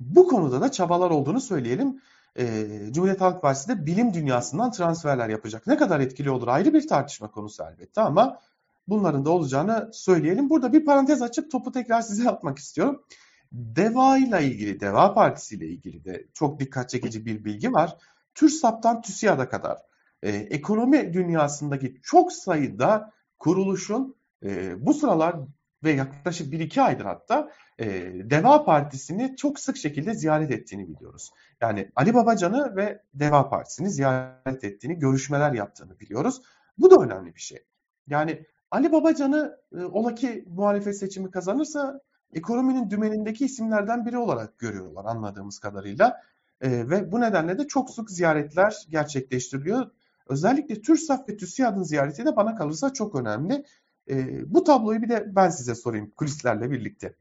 Bu 0.00 0.28
konuda 0.28 0.60
da 0.60 0.72
çabalar 0.72 1.10
olduğunu 1.10 1.40
söyleyelim. 1.40 2.00
E, 2.38 2.66
Cumhuriyet 2.90 3.20
Halk 3.20 3.42
Partisi 3.42 3.68
de 3.68 3.86
bilim 3.86 4.14
dünyasından 4.14 4.70
transferler 4.70 5.28
yapacak. 5.28 5.66
Ne 5.66 5.76
kadar 5.76 6.00
etkili 6.00 6.30
olur 6.30 6.48
ayrı 6.48 6.74
bir 6.74 6.88
tartışma 6.88 7.30
konusu 7.30 7.64
elbette 7.64 8.00
ama 8.00 8.40
bunların 8.88 9.24
da 9.24 9.30
olacağını 9.30 9.90
söyleyelim. 9.92 10.50
Burada 10.50 10.72
bir 10.72 10.84
parantez 10.84 11.22
açıp 11.22 11.50
topu 11.50 11.72
tekrar 11.72 12.02
size 12.02 12.28
atmak 12.30 12.58
istiyorum. 12.58 13.04
Deva 13.52 14.18
ile 14.18 14.44
ilgili, 14.44 14.80
Deva 14.80 15.14
Partisi 15.14 15.54
ile 15.54 15.66
ilgili 15.66 16.04
de 16.04 16.26
çok 16.34 16.60
dikkat 16.60 16.90
çekici 16.90 17.26
bir 17.26 17.44
bilgi 17.44 17.72
var. 17.72 17.96
TÜRSAP'tan 18.34 19.02
TÜSİAD'a 19.02 19.48
kadar 19.48 19.78
e, 20.22 20.30
ekonomi 20.30 21.12
dünyasındaki 21.12 22.00
çok 22.02 22.32
sayıda 22.32 23.10
kuruluşun 23.38 24.16
e, 24.44 24.74
bu 24.86 24.94
sıralar 24.94 25.36
ve 25.84 25.92
yaklaşık 25.92 26.52
1-2 26.52 26.82
aydır 26.82 27.04
hatta 27.04 27.50
e, 27.78 27.86
Deva 28.30 28.64
Partisi'ni 28.64 29.36
çok 29.36 29.60
sık 29.60 29.76
şekilde 29.76 30.14
ziyaret 30.14 30.50
ettiğini 30.50 30.88
biliyoruz. 30.88 31.30
Yani 31.60 31.90
Ali 31.96 32.14
Babacan'ı 32.14 32.76
ve 32.76 33.02
Deva 33.14 33.48
Partisi'ni 33.48 33.90
ziyaret 33.90 34.64
ettiğini, 34.64 34.98
görüşmeler 34.98 35.52
yaptığını 35.52 36.00
biliyoruz. 36.00 36.42
Bu 36.78 36.90
da 36.90 37.04
önemli 37.04 37.34
bir 37.34 37.40
şey. 37.40 37.64
Yani 38.06 38.46
Ali 38.70 38.92
Babacan'ı 38.92 39.58
e, 39.76 39.84
ola 39.84 40.14
ki 40.14 40.44
muhalefet 40.48 40.98
seçimi 40.98 41.30
kazanırsa 41.30 42.00
ekonominin 42.32 42.90
dümenindeki 42.90 43.44
isimlerden 43.44 44.06
biri 44.06 44.18
olarak 44.18 44.58
görüyorlar 44.58 45.04
anladığımız 45.04 45.58
kadarıyla. 45.58 46.20
E, 46.60 46.90
ve 46.90 47.12
bu 47.12 47.20
nedenle 47.20 47.58
de 47.58 47.66
çok 47.66 47.90
sık 47.90 48.10
ziyaretler 48.10 48.86
gerçekleştiriliyor. 48.90 49.90
Özellikle 50.28 50.82
TÜRSAF 50.82 51.28
ve 51.28 51.36
TÜSİAD'ın 51.36 51.82
ziyareti 51.82 52.26
de 52.26 52.36
bana 52.36 52.54
kalırsa 52.54 52.92
çok 52.92 53.14
önemli. 53.14 53.64
E, 54.10 54.14
bu 54.54 54.64
tabloyu 54.64 55.02
bir 55.02 55.08
de 55.08 55.24
ben 55.36 55.48
size 55.48 55.74
sorayım 55.74 56.10
kulislerle 56.16 56.70
birlikte. 56.70 57.14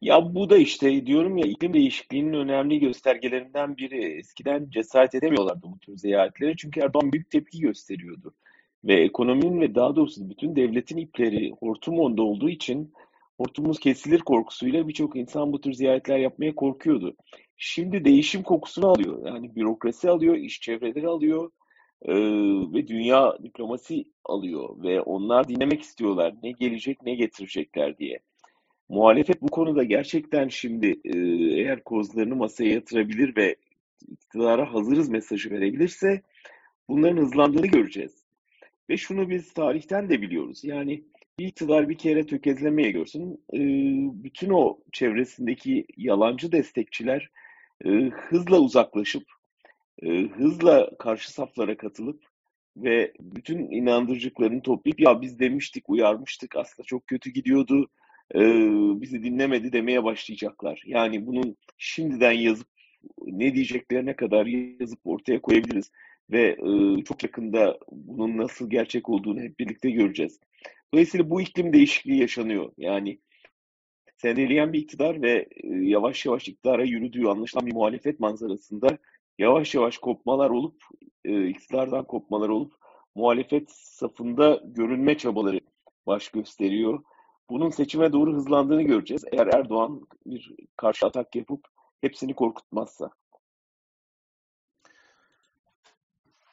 Ya 0.00 0.34
bu 0.34 0.50
da 0.50 0.56
işte 0.56 1.06
diyorum 1.06 1.36
ya 1.36 1.46
iklim 1.46 1.74
değişikliğinin 1.74 2.32
önemli 2.32 2.80
göstergelerinden 2.80 3.76
biri. 3.76 4.18
Eskiden 4.18 4.70
cesaret 4.70 5.14
edemiyorlardı 5.14 5.62
bu 5.62 5.78
tür 5.78 5.96
ziyaretlere 5.96 6.56
çünkü 6.56 6.80
Erdoğan 6.80 7.12
büyük 7.12 7.30
tepki 7.30 7.60
gösteriyordu. 7.60 8.34
Ve 8.84 8.94
ekonominin 8.94 9.60
ve 9.60 9.74
daha 9.74 9.96
doğrusu 9.96 10.30
bütün 10.30 10.56
devletin 10.56 10.96
ipleri 10.96 11.52
hortum 11.60 11.98
onda 11.98 12.22
olduğu 12.22 12.48
için 12.48 12.92
hortumumuz 13.36 13.78
kesilir 13.78 14.20
korkusuyla 14.20 14.88
birçok 14.88 15.16
insan 15.16 15.52
bu 15.52 15.60
tür 15.60 15.72
ziyaretler 15.72 16.18
yapmaya 16.18 16.54
korkuyordu. 16.54 17.16
Şimdi 17.56 18.04
değişim 18.04 18.42
kokusunu 18.42 18.88
alıyor. 18.88 19.26
Yani 19.26 19.56
bürokrasi 19.56 20.10
alıyor, 20.10 20.36
iş 20.36 20.60
çevreleri 20.60 21.08
alıyor, 21.08 21.50
e, 22.02 22.14
ve 22.74 22.88
dünya 22.88 23.38
diplomasi 23.42 24.04
alıyor 24.24 24.82
ve 24.82 25.00
onlar 25.00 25.48
dinlemek 25.48 25.82
istiyorlar 25.82 26.34
ne 26.42 26.50
gelecek 26.50 27.02
ne 27.02 27.14
getirecekler 27.14 27.98
diye. 27.98 28.20
Muhalefet 28.88 29.42
bu 29.42 29.48
konuda 29.48 29.84
gerçekten 29.84 30.48
şimdi 30.48 31.00
e, 31.04 31.18
eğer 31.60 31.84
kozlarını 31.84 32.36
masaya 32.36 32.70
yatırabilir 32.70 33.36
ve 33.36 33.56
iktidara 34.08 34.74
hazırız 34.74 35.08
mesajı 35.08 35.50
verebilirse 35.50 36.22
bunların 36.88 37.22
hızlandığını 37.22 37.66
göreceğiz. 37.66 38.24
Ve 38.90 38.96
şunu 38.96 39.30
biz 39.30 39.52
tarihten 39.52 40.08
de 40.08 40.22
biliyoruz. 40.22 40.64
Yani 40.64 41.04
bir 41.38 41.46
iktidar 41.46 41.88
bir 41.88 41.98
kere 41.98 42.26
tökezlemeye 42.26 42.90
görsün, 42.90 43.44
e, 43.54 43.58
bütün 44.24 44.50
o 44.50 44.78
çevresindeki 44.92 45.86
yalancı 45.96 46.52
destekçiler 46.52 47.30
e, 47.84 47.88
hızla 48.10 48.60
uzaklaşıp 48.60 49.22
e, 50.02 50.08
hızla 50.22 50.90
karşı 50.98 51.32
saflara 51.32 51.76
katılıp 51.76 52.22
ve 52.76 53.12
bütün 53.20 53.58
inandırıcılıklarını 53.70 54.62
toplayıp 54.62 55.00
ya 55.00 55.20
biz 55.20 55.38
demiştik, 55.40 55.90
uyarmıştık 55.90 56.56
aslında 56.56 56.86
çok 56.86 57.06
kötü 57.06 57.30
gidiyordu, 57.30 57.88
e, 58.34 58.40
bizi 59.00 59.22
dinlemedi 59.22 59.72
demeye 59.72 60.04
başlayacaklar. 60.04 60.82
Yani 60.86 61.26
bunun 61.26 61.56
şimdiden 61.78 62.32
yazıp 62.32 62.66
ne 63.26 63.54
diyeceklerine 63.54 64.16
kadar 64.16 64.46
yazıp 64.46 65.00
ortaya 65.04 65.40
koyabiliriz. 65.40 65.90
ve 66.30 66.42
e, 66.48 67.04
çok 67.04 67.22
yakında 67.22 67.78
bunun 67.92 68.36
nasıl 68.38 68.70
gerçek 68.70 69.08
olduğunu 69.08 69.40
hep 69.40 69.58
birlikte 69.58 69.90
göreceğiz. 69.90 70.40
Dolayısıyla 70.94 71.30
bu 71.30 71.40
iklim 71.40 71.72
değişikliği 71.72 72.20
yaşanıyor. 72.20 72.72
Yani 72.78 73.18
sendeleyen 74.16 74.72
bir 74.72 74.78
iktidar 74.78 75.22
ve 75.22 75.48
e, 75.56 75.68
yavaş 75.68 76.26
yavaş 76.26 76.48
iktidara 76.48 76.84
yürüdüğü 76.84 77.26
anlaşılan 77.26 77.66
bir 77.66 77.72
muhalefet 77.72 78.20
manzarasında 78.20 78.98
yavaş 79.40 79.74
yavaş 79.74 79.98
kopmalar 79.98 80.50
olup, 80.50 80.82
e, 81.24 81.46
iktidardan 81.48 82.04
kopmalar 82.04 82.48
olup 82.48 82.74
muhalefet 83.14 83.70
safında 83.70 84.60
görünme 84.64 85.18
çabaları 85.18 85.60
baş 86.06 86.28
gösteriyor. 86.28 87.02
Bunun 87.50 87.70
seçime 87.70 88.12
doğru 88.12 88.34
hızlandığını 88.34 88.82
göreceğiz. 88.82 89.24
Eğer 89.32 89.46
Erdoğan 89.46 90.06
bir 90.26 90.54
karşı 90.76 91.06
atak 91.06 91.36
yapıp 91.36 91.60
hepsini 92.00 92.34
korkutmazsa. 92.34 93.10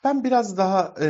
Ben 0.04 0.24
biraz 0.24 0.58
daha 0.58 0.94
e, 1.02 1.08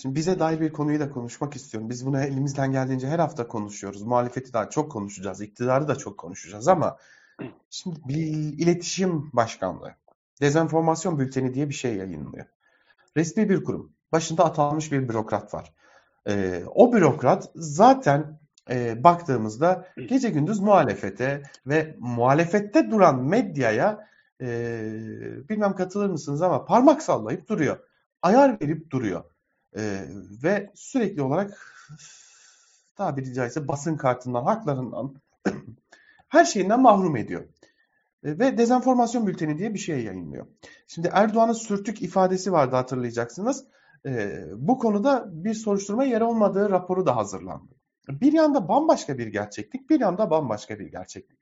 şimdi 0.00 0.14
bize 0.14 0.38
dair 0.38 0.60
bir 0.60 0.72
konuyu 0.72 1.00
da 1.00 1.10
konuşmak 1.10 1.56
istiyorum. 1.56 1.90
Biz 1.90 2.06
bunu 2.06 2.20
elimizden 2.20 2.72
geldiğince 2.72 3.06
her 3.06 3.18
hafta 3.18 3.48
konuşuyoruz. 3.48 4.02
Muhalefeti 4.02 4.52
daha 4.52 4.70
çok 4.70 4.92
konuşacağız, 4.92 5.40
iktidarı 5.40 5.88
da 5.88 5.96
çok 5.96 6.18
konuşacağız 6.18 6.68
ama 6.68 6.96
şimdi 7.70 8.00
bir 8.08 8.26
iletişim 8.58 9.30
başkanlığı, 9.32 9.94
dezenformasyon 10.44 11.18
bülteni 11.18 11.54
diye 11.54 11.68
bir 11.68 11.74
şey 11.74 11.96
yayınlıyor. 11.96 12.46
Resmi 13.16 13.48
bir 13.48 13.64
kurum. 13.64 13.92
Başında 14.12 14.44
atanmış 14.44 14.92
bir 14.92 15.08
bürokrat 15.08 15.54
var. 15.54 15.72
E, 16.28 16.62
o 16.74 16.92
bürokrat 16.92 17.50
zaten 17.54 18.40
e, 18.70 19.04
baktığımızda 19.04 19.88
gece 20.08 20.30
gündüz 20.30 20.60
muhalefete 20.60 21.42
ve 21.66 21.96
muhalefette 21.98 22.90
duran 22.90 23.24
medyaya 23.24 24.08
e, 24.40 24.48
bilmem 25.48 25.74
katılır 25.74 26.10
mısınız 26.10 26.42
ama 26.42 26.64
parmak 26.64 27.02
sallayıp 27.02 27.48
duruyor 27.48 27.78
ayar 28.24 28.60
verip 28.60 28.90
duruyor. 28.90 29.24
E, 29.76 30.04
ve 30.42 30.70
sürekli 30.74 31.22
olarak 31.22 31.76
tabiri 32.96 33.34
caizse 33.34 33.68
basın 33.68 33.96
kartından, 33.96 34.44
haklarından, 34.44 35.14
her 36.28 36.44
şeyinden 36.44 36.82
mahrum 36.82 37.16
ediyor. 37.16 37.44
E, 38.24 38.38
ve 38.38 38.58
dezenformasyon 38.58 39.26
bülteni 39.26 39.58
diye 39.58 39.74
bir 39.74 39.78
şey 39.78 40.04
yayınlıyor. 40.04 40.46
Şimdi 40.86 41.10
Erdoğan'ın 41.12 41.52
sürtük 41.52 42.02
ifadesi 42.02 42.52
vardı 42.52 42.76
hatırlayacaksınız. 42.76 43.64
E, 44.06 44.42
bu 44.56 44.78
konuda 44.78 45.24
bir 45.44 45.54
soruşturma 45.54 46.04
yer 46.04 46.20
olmadığı 46.20 46.70
raporu 46.70 47.06
da 47.06 47.16
hazırlandı. 47.16 47.74
Bir 48.08 48.32
yanda 48.32 48.68
bambaşka 48.68 49.18
bir 49.18 49.26
gerçeklik, 49.26 49.90
bir 49.90 50.00
yanda 50.00 50.30
bambaşka 50.30 50.78
bir 50.78 50.86
gerçeklik. 50.86 51.38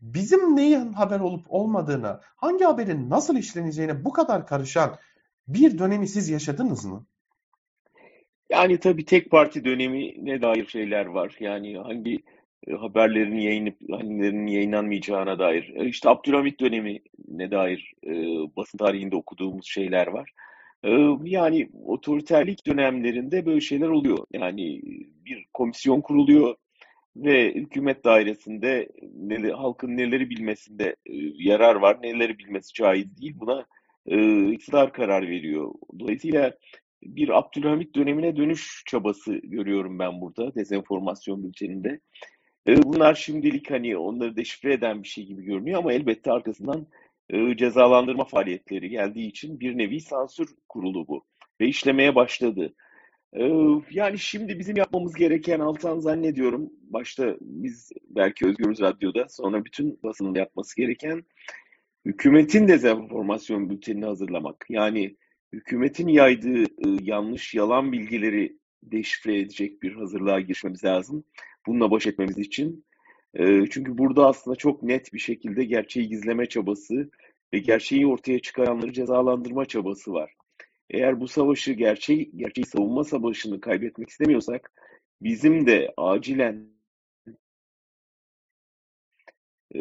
Bizim 0.00 0.56
neyin 0.56 0.92
haber 0.92 1.20
olup 1.20 1.44
olmadığını, 1.48 2.20
hangi 2.36 2.64
haberin 2.64 3.10
nasıl 3.10 3.36
işleneceğine 3.36 4.04
bu 4.04 4.12
kadar 4.12 4.46
karışan 4.46 4.96
bir 5.48 5.78
dönemi 5.78 6.08
siz 6.08 6.28
yaşadınız 6.28 6.84
mı? 6.84 7.06
Yani 8.50 8.78
tabii 8.78 9.04
tek 9.04 9.30
parti 9.30 9.64
dönemine 9.64 10.42
dair 10.42 10.66
şeyler 10.66 11.06
var. 11.06 11.36
Yani 11.40 11.78
hangi 11.78 12.22
e, 12.66 12.72
haberlerin 12.72 13.38
yayınıp 13.38 13.76
hangilerinin 13.90 14.46
yayınlanmayacağına 14.46 15.38
dair. 15.38 15.72
E, 15.74 15.88
işte 15.88 16.08
Abdülhamit 16.08 16.60
dönemine 16.60 17.50
dair 17.50 17.92
e, 18.06 18.12
basın 18.56 18.78
tarihinde 18.78 19.16
okuduğumuz 19.16 19.66
şeyler 19.66 20.06
var. 20.06 20.30
E, 20.84 20.90
yani 21.24 21.68
otoriterlik 21.84 22.66
dönemlerinde 22.66 23.46
böyle 23.46 23.60
şeyler 23.60 23.88
oluyor. 23.88 24.26
Yani 24.32 24.80
bir 25.26 25.46
komisyon 25.52 26.00
kuruluyor 26.00 26.54
ve 27.16 27.54
hükümet 27.54 28.04
dairesinde 28.04 28.88
neler, 29.16 29.50
halkın 29.50 29.96
neleri 29.96 30.30
bilmesinde 30.30 30.96
e, 31.06 31.14
yarar 31.34 31.76
var, 31.76 32.02
neleri 32.02 32.38
bilmesi 32.38 32.74
caiz 32.74 33.20
değil. 33.20 33.34
Buna 33.36 33.66
e, 34.06 34.46
iktidar 34.52 34.92
karar 34.92 35.28
veriyor. 35.28 35.72
Dolayısıyla 35.98 36.52
bir 37.02 37.38
Abdülhamit 37.38 37.94
dönemine 37.94 38.36
dönüş 38.36 38.82
çabası 38.86 39.32
görüyorum 39.34 39.98
ben 39.98 40.20
burada 40.20 40.54
dezenformasyon 40.54 41.44
bülteninde. 41.44 42.00
E, 42.68 42.82
bunlar 42.82 43.14
şimdilik 43.14 43.70
hani 43.70 43.96
onları 43.96 44.36
deşifre 44.36 44.72
eden 44.72 45.02
bir 45.02 45.08
şey 45.08 45.26
gibi 45.26 45.44
görünüyor 45.44 45.78
ama 45.78 45.92
elbette 45.92 46.32
arkasından 46.32 46.86
e, 47.30 47.56
cezalandırma 47.56 48.24
faaliyetleri 48.24 48.88
geldiği 48.88 49.28
için 49.28 49.60
bir 49.60 49.78
nevi 49.78 50.00
sansür 50.00 50.48
kurulu 50.68 51.08
bu 51.08 51.24
ve 51.60 51.66
işlemeye 51.66 52.14
başladı. 52.14 52.74
E, 53.36 53.50
yani 53.90 54.18
şimdi 54.18 54.58
bizim 54.58 54.76
yapmamız 54.76 55.14
gereken 55.14 55.60
Altan 55.60 55.98
zannediyorum 55.98 56.70
başta 56.82 57.36
biz 57.40 57.90
belki 58.10 58.46
Özgürüz 58.46 58.80
Radyo'da 58.80 59.28
sonra 59.28 59.64
bütün 59.64 59.98
basının 60.02 60.34
yapması 60.34 60.76
gereken 60.76 61.24
hükümetin 62.04 62.68
dezenformasyon 62.68 63.70
bültenini 63.70 64.04
hazırlamak. 64.04 64.66
Yani 64.68 65.16
hükümetin 65.52 66.08
yaydığı 66.08 66.62
e, 66.62 66.98
yanlış, 67.00 67.54
yalan 67.54 67.92
bilgileri 67.92 68.58
deşifre 68.82 69.38
edecek 69.38 69.82
bir 69.82 69.92
hazırlığa 69.92 70.40
girişmemiz 70.40 70.84
lazım. 70.84 71.24
Bununla 71.66 71.90
baş 71.90 72.06
etmemiz 72.06 72.38
için. 72.38 72.84
E, 73.34 73.66
çünkü 73.70 73.98
burada 73.98 74.26
aslında 74.26 74.56
çok 74.56 74.82
net 74.82 75.12
bir 75.12 75.18
şekilde 75.18 75.64
gerçeği 75.64 76.08
gizleme 76.08 76.46
çabası 76.46 77.10
ve 77.54 77.58
gerçeği 77.58 78.06
ortaya 78.06 78.38
çıkaranları 78.38 78.92
cezalandırma 78.92 79.66
çabası 79.66 80.12
var. 80.12 80.34
Eğer 80.90 81.20
bu 81.20 81.28
savaşı, 81.28 81.72
gerçeği, 81.72 82.32
gerçeği 82.36 82.66
savunma 82.66 83.04
savaşını 83.04 83.60
kaybetmek 83.60 84.08
istemiyorsak 84.10 84.72
bizim 85.22 85.66
de 85.66 85.94
acilen 85.96 86.72
e, 89.74 89.80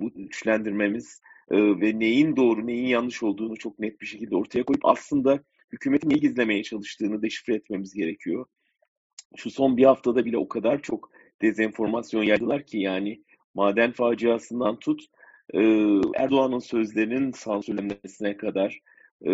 bu 0.00 0.12
güçlendirmemiz 0.14 1.20
e, 1.50 1.56
ve 1.56 1.98
neyin 1.98 2.36
doğru 2.36 2.66
neyin 2.66 2.86
yanlış 2.86 3.22
olduğunu 3.22 3.56
çok 3.56 3.78
net 3.78 4.00
bir 4.00 4.06
şekilde 4.06 4.36
ortaya 4.36 4.64
koyup 4.64 4.84
aslında 4.84 5.44
hükümetin 5.72 6.10
neyi 6.10 6.20
gizlemeye 6.20 6.62
çalıştığını 6.62 7.22
deşifre 7.22 7.54
etmemiz 7.54 7.94
gerekiyor. 7.94 8.46
Şu 9.36 9.50
son 9.50 9.76
bir 9.76 9.84
haftada 9.84 10.24
bile 10.24 10.38
o 10.38 10.48
kadar 10.48 10.82
çok 10.82 11.10
dezenformasyon 11.42 12.22
yaydılar 12.22 12.66
ki 12.66 12.78
yani 12.78 13.22
maden 13.54 13.92
faciasından 13.92 14.78
tut 14.78 15.02
e, 15.54 15.60
Erdoğan'ın 16.16 16.58
sözlerinin 16.58 17.32
sansürlenmesine 17.32 18.36
kadar 18.36 18.80
e, 19.22 19.30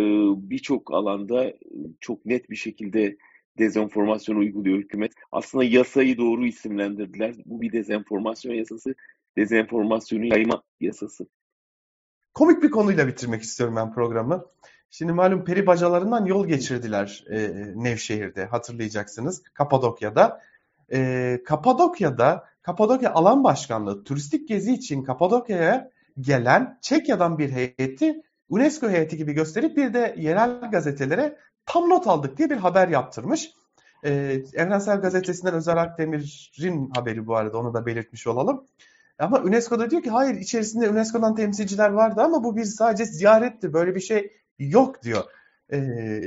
birçok 0.51 0.95
alanda 0.95 1.53
çok 2.01 2.27
net 2.27 2.51
bir 2.51 2.57
şekilde 2.57 3.17
dezenformasyon 3.59 4.37
uyguluyor 4.37 4.79
hükümet. 4.79 5.13
Aslında 5.33 5.65
yasayı 5.65 6.19
doğru 6.19 6.47
isimlendirdiler. 6.47 7.35
Bu 7.47 7.61
bir 7.61 7.73
dezenformasyon 7.73 8.55
yasası, 8.55 8.95
dezenformasyonu 9.37 10.25
yayma 10.25 10.63
yasası. 10.81 11.27
Komik 12.35 12.63
bir 12.63 12.71
konuyla 12.71 13.07
bitirmek 13.07 13.43
istiyorum 13.43 13.77
ben 13.77 13.93
programı. 13.93 14.45
Şimdi 14.91 15.13
malum 15.13 15.45
peri 15.45 15.67
bacalarından 15.67 16.25
yol 16.25 16.47
geçirdiler 16.47 17.25
e, 17.31 17.51
Nevşehir'de 17.75 18.45
hatırlayacaksınız. 18.45 19.43
Kapadokya'da. 19.55 20.41
E, 20.93 21.41
Kapadokya'da 21.47 22.45
Kapadokya 22.63 23.13
Alan 23.13 23.45
Başkanlığı 23.45 24.05
turistik 24.05 24.49
gezi 24.49 24.73
için 24.73 25.03
Kapadokya'ya 25.03 25.91
gelen 26.21 26.79
Çekya'dan 26.83 27.39
bir 27.39 27.51
heyeti 27.51 28.23
UNESCO 28.49 28.89
heyeti 28.89 29.17
gibi 29.17 29.33
gösterip 29.33 29.77
bir 29.77 29.95
de 29.95 30.15
yerel 30.19 30.71
gazetelere 30.71 31.39
tam 31.67 31.89
not 31.89 32.07
aldık 32.07 32.39
diye 32.39 32.51
bir 32.51 32.57
haber 32.57 32.89
yaptırmış. 32.89 33.51
Ee, 34.05 34.43
Evrensel 34.55 35.01
Gazetesi'nden 35.01 35.55
Özer 35.55 35.77
Akdemir'in 35.77 36.91
haberi 36.95 37.27
bu 37.27 37.37
arada 37.37 37.59
onu 37.59 37.75
da 37.75 37.87
belirtmiş 37.87 38.27
olalım. 38.27 38.67
Ama 39.19 39.41
UNESCO'da 39.41 39.91
diyor 39.91 40.03
ki 40.03 40.11
hayır 40.11 40.35
içerisinde 40.35 40.91
UNESCO'dan 40.91 41.35
temsilciler 41.35 41.91
vardı 41.91 42.21
ama 42.23 42.45
bu 42.45 42.57
bir 42.57 42.65
sadece 42.65 43.05
ziyaretti. 43.05 43.73
Böyle 43.73 43.95
bir 43.95 44.01
şey 44.01 44.40
yok 44.61 45.03
diyor. 45.03 45.25
Ee, 45.73 46.21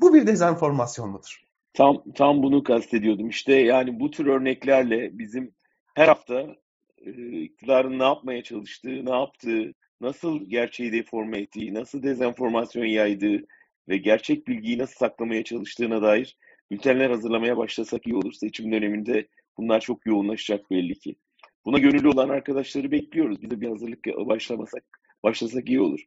bu 0.00 0.14
bir 0.14 0.26
dezenformasyon 0.26 1.10
mudur? 1.10 1.40
Tam 1.74 2.02
tam 2.14 2.42
bunu 2.42 2.62
kastediyordum. 2.62 3.28
İşte 3.28 3.54
yani 3.54 4.00
bu 4.00 4.10
tür 4.10 4.26
örneklerle 4.26 5.18
bizim 5.18 5.54
her 5.94 6.08
hafta 6.08 6.56
e, 6.98 7.10
iktidarın 7.42 7.98
ne 7.98 8.04
yapmaya 8.04 8.42
çalıştığı, 8.42 9.06
ne 9.06 9.10
yaptığı, 9.10 9.74
nasıl 10.00 10.40
gerçeği 10.50 10.92
deforme 10.92 11.38
ettiği, 11.38 11.74
nasıl 11.74 12.02
dezenformasyon 12.02 12.84
yaydığı 12.84 13.46
ve 13.88 13.96
gerçek 13.96 14.48
bilgiyi 14.48 14.78
nasıl 14.78 14.96
saklamaya 14.96 15.44
çalıştığına 15.44 16.02
dair 16.02 16.38
bültenler 16.70 17.10
hazırlamaya 17.10 17.56
başlasak 17.56 18.06
iyi 18.06 18.16
olur. 18.16 18.32
Seçim 18.32 18.72
döneminde 18.72 19.28
bunlar 19.56 19.80
çok 19.80 20.06
yoğunlaşacak 20.06 20.70
belli 20.70 20.98
ki. 20.98 21.16
Buna 21.64 21.78
gönüllü 21.78 22.08
olan 22.08 22.28
arkadaşları 22.28 22.90
bekliyoruz. 22.90 23.42
Biz 23.42 23.50
de 23.50 23.60
bir 23.60 23.68
hazırlık 23.68 24.06
başlamasak, 24.06 24.84
başlasak 25.22 25.68
iyi 25.68 25.80
olur. 25.80 26.00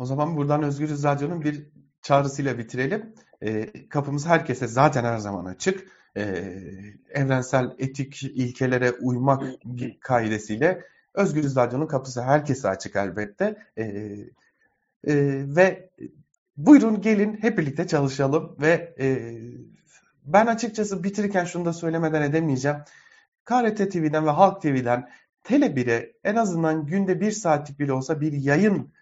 O 0.00 0.04
zaman 0.04 0.36
buradan 0.36 0.62
Özgürüz 0.62 1.04
Radyo'nun 1.04 1.42
bir 1.42 1.66
çağrısıyla 2.02 2.58
bitirelim. 2.58 3.14
E, 3.42 3.72
kapımız 3.88 4.26
herkese 4.26 4.66
zaten 4.66 5.04
her 5.04 5.18
zaman 5.18 5.44
açık. 5.44 5.86
E, 6.16 6.22
evrensel 7.10 7.74
etik 7.78 8.22
ilkelere 8.22 8.92
uymak 8.92 9.42
kaidesiyle 10.00 10.84
Özgürüz 11.14 11.56
Radyo'nun 11.56 11.86
kapısı 11.86 12.22
herkese 12.22 12.68
açık 12.68 12.96
elbette. 12.96 13.56
E, 13.78 13.84
e, 13.84 15.14
ve 15.56 15.90
buyurun 16.56 17.00
gelin 17.00 17.38
hep 17.40 17.58
birlikte 17.58 17.86
çalışalım 17.86 18.56
ve 18.60 18.94
e, 19.00 19.36
ben 20.24 20.46
açıkçası 20.46 21.04
bitirirken 21.04 21.44
şunu 21.44 21.64
da 21.64 21.72
söylemeden 21.72 22.22
edemeyeceğim. 22.22 22.76
KRT 23.44 23.76
TV'den 23.92 24.26
ve 24.26 24.30
Halk 24.30 24.62
TV'den 24.62 25.10
Tele 25.44 25.66
1'e 25.66 26.12
en 26.24 26.36
azından 26.36 26.86
günde 26.86 27.20
bir 27.20 27.32
saatlik 27.32 27.78
bile 27.78 27.92
olsa 27.92 28.20
bir 28.20 28.32
yayın 28.32 28.92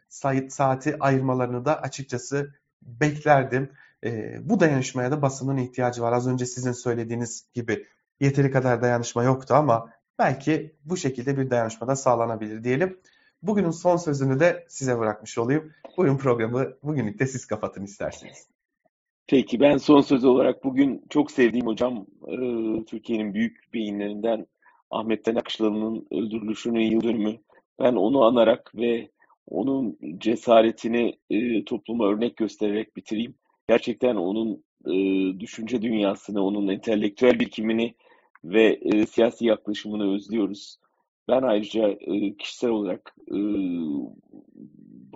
saati 0.48 0.96
ayırmalarını 1.00 1.64
da 1.64 1.82
açıkçası 1.82 2.54
beklerdim. 2.82 3.72
E, 4.04 4.38
bu 4.48 4.60
dayanışmaya 4.60 5.10
da 5.10 5.22
basının 5.22 5.56
ihtiyacı 5.56 6.02
var. 6.02 6.12
Az 6.12 6.28
önce 6.28 6.46
sizin 6.46 6.72
söylediğiniz 6.72 7.46
gibi 7.54 7.86
yeteri 8.20 8.50
kadar 8.50 8.82
dayanışma 8.82 9.22
yoktu 9.22 9.54
ama 9.54 9.90
belki 10.18 10.76
bu 10.84 10.96
şekilde 10.96 11.38
bir 11.38 11.50
dayanışma 11.50 11.86
da 11.88 11.96
sağlanabilir 11.96 12.64
diyelim. 12.64 13.00
Bugünün 13.42 13.70
son 13.70 13.96
sözünü 13.96 14.40
de 14.40 14.66
size 14.68 14.98
bırakmış 14.98 15.38
olayım. 15.38 15.72
Buyurun 15.96 16.16
programı 16.16 16.72
bugünlük 16.82 17.18
de 17.18 17.26
siz 17.26 17.46
kapatın 17.46 17.84
isterseniz. 17.84 18.48
Peki 19.26 19.60
ben 19.60 19.76
son 19.76 20.00
söz 20.00 20.24
olarak 20.24 20.64
bugün 20.64 21.04
çok 21.10 21.30
sevdiğim 21.30 21.66
hocam 21.66 22.06
Türkiye'nin 22.86 23.34
büyük 23.34 23.74
beyinlerinden 23.74 24.46
Ahmet 24.90 25.28
Akışlalı'nın 25.28 26.06
öldürülüşünün 26.10 26.90
yıl 26.90 27.00
dönümü. 27.00 27.38
Ben 27.78 27.94
onu 27.94 28.24
anarak 28.24 28.72
ve 28.74 29.08
onun 29.50 29.98
cesaretini 30.18 31.18
e, 31.30 31.64
topluma 31.64 32.06
örnek 32.06 32.36
göstererek 32.36 32.96
bitireyim. 32.96 33.34
Gerçekten 33.68 34.16
onun 34.16 34.64
e, 34.86 34.92
düşünce 35.40 35.82
dünyasını, 35.82 36.44
onun 36.44 36.68
entelektüel 36.68 37.40
birikimini 37.40 37.94
ve 38.44 38.80
e, 38.82 39.06
siyasi 39.06 39.46
yaklaşımını 39.46 40.14
özlüyoruz. 40.14 40.78
Ben 41.28 41.42
ayrıca 41.42 41.88
e, 41.88 42.36
kişisel 42.36 42.70
olarak, 42.70 43.14
e, 43.30 43.38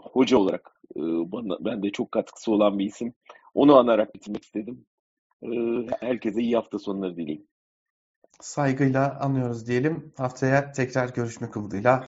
hoca 0.02 0.38
olarak 0.38 0.80
e, 0.96 1.00
bana, 1.32 1.56
ben 1.60 1.82
de 1.82 1.90
çok 1.90 2.12
katkısı 2.12 2.52
olan 2.52 2.78
bir 2.78 2.84
isim. 2.84 3.14
Onu 3.54 3.76
anarak 3.76 4.14
bitirmek 4.14 4.44
istedim. 4.44 4.86
E, 5.42 5.48
herkese 6.00 6.40
iyi 6.40 6.54
hafta 6.54 6.78
sonları 6.78 7.16
dileyim. 7.16 7.46
Saygıyla 8.40 9.20
anıyoruz 9.20 9.66
diyelim. 9.66 10.12
Haftaya 10.16 10.72
tekrar 10.72 11.08
görüşmek 11.08 11.56
umuduyla. 11.56 12.06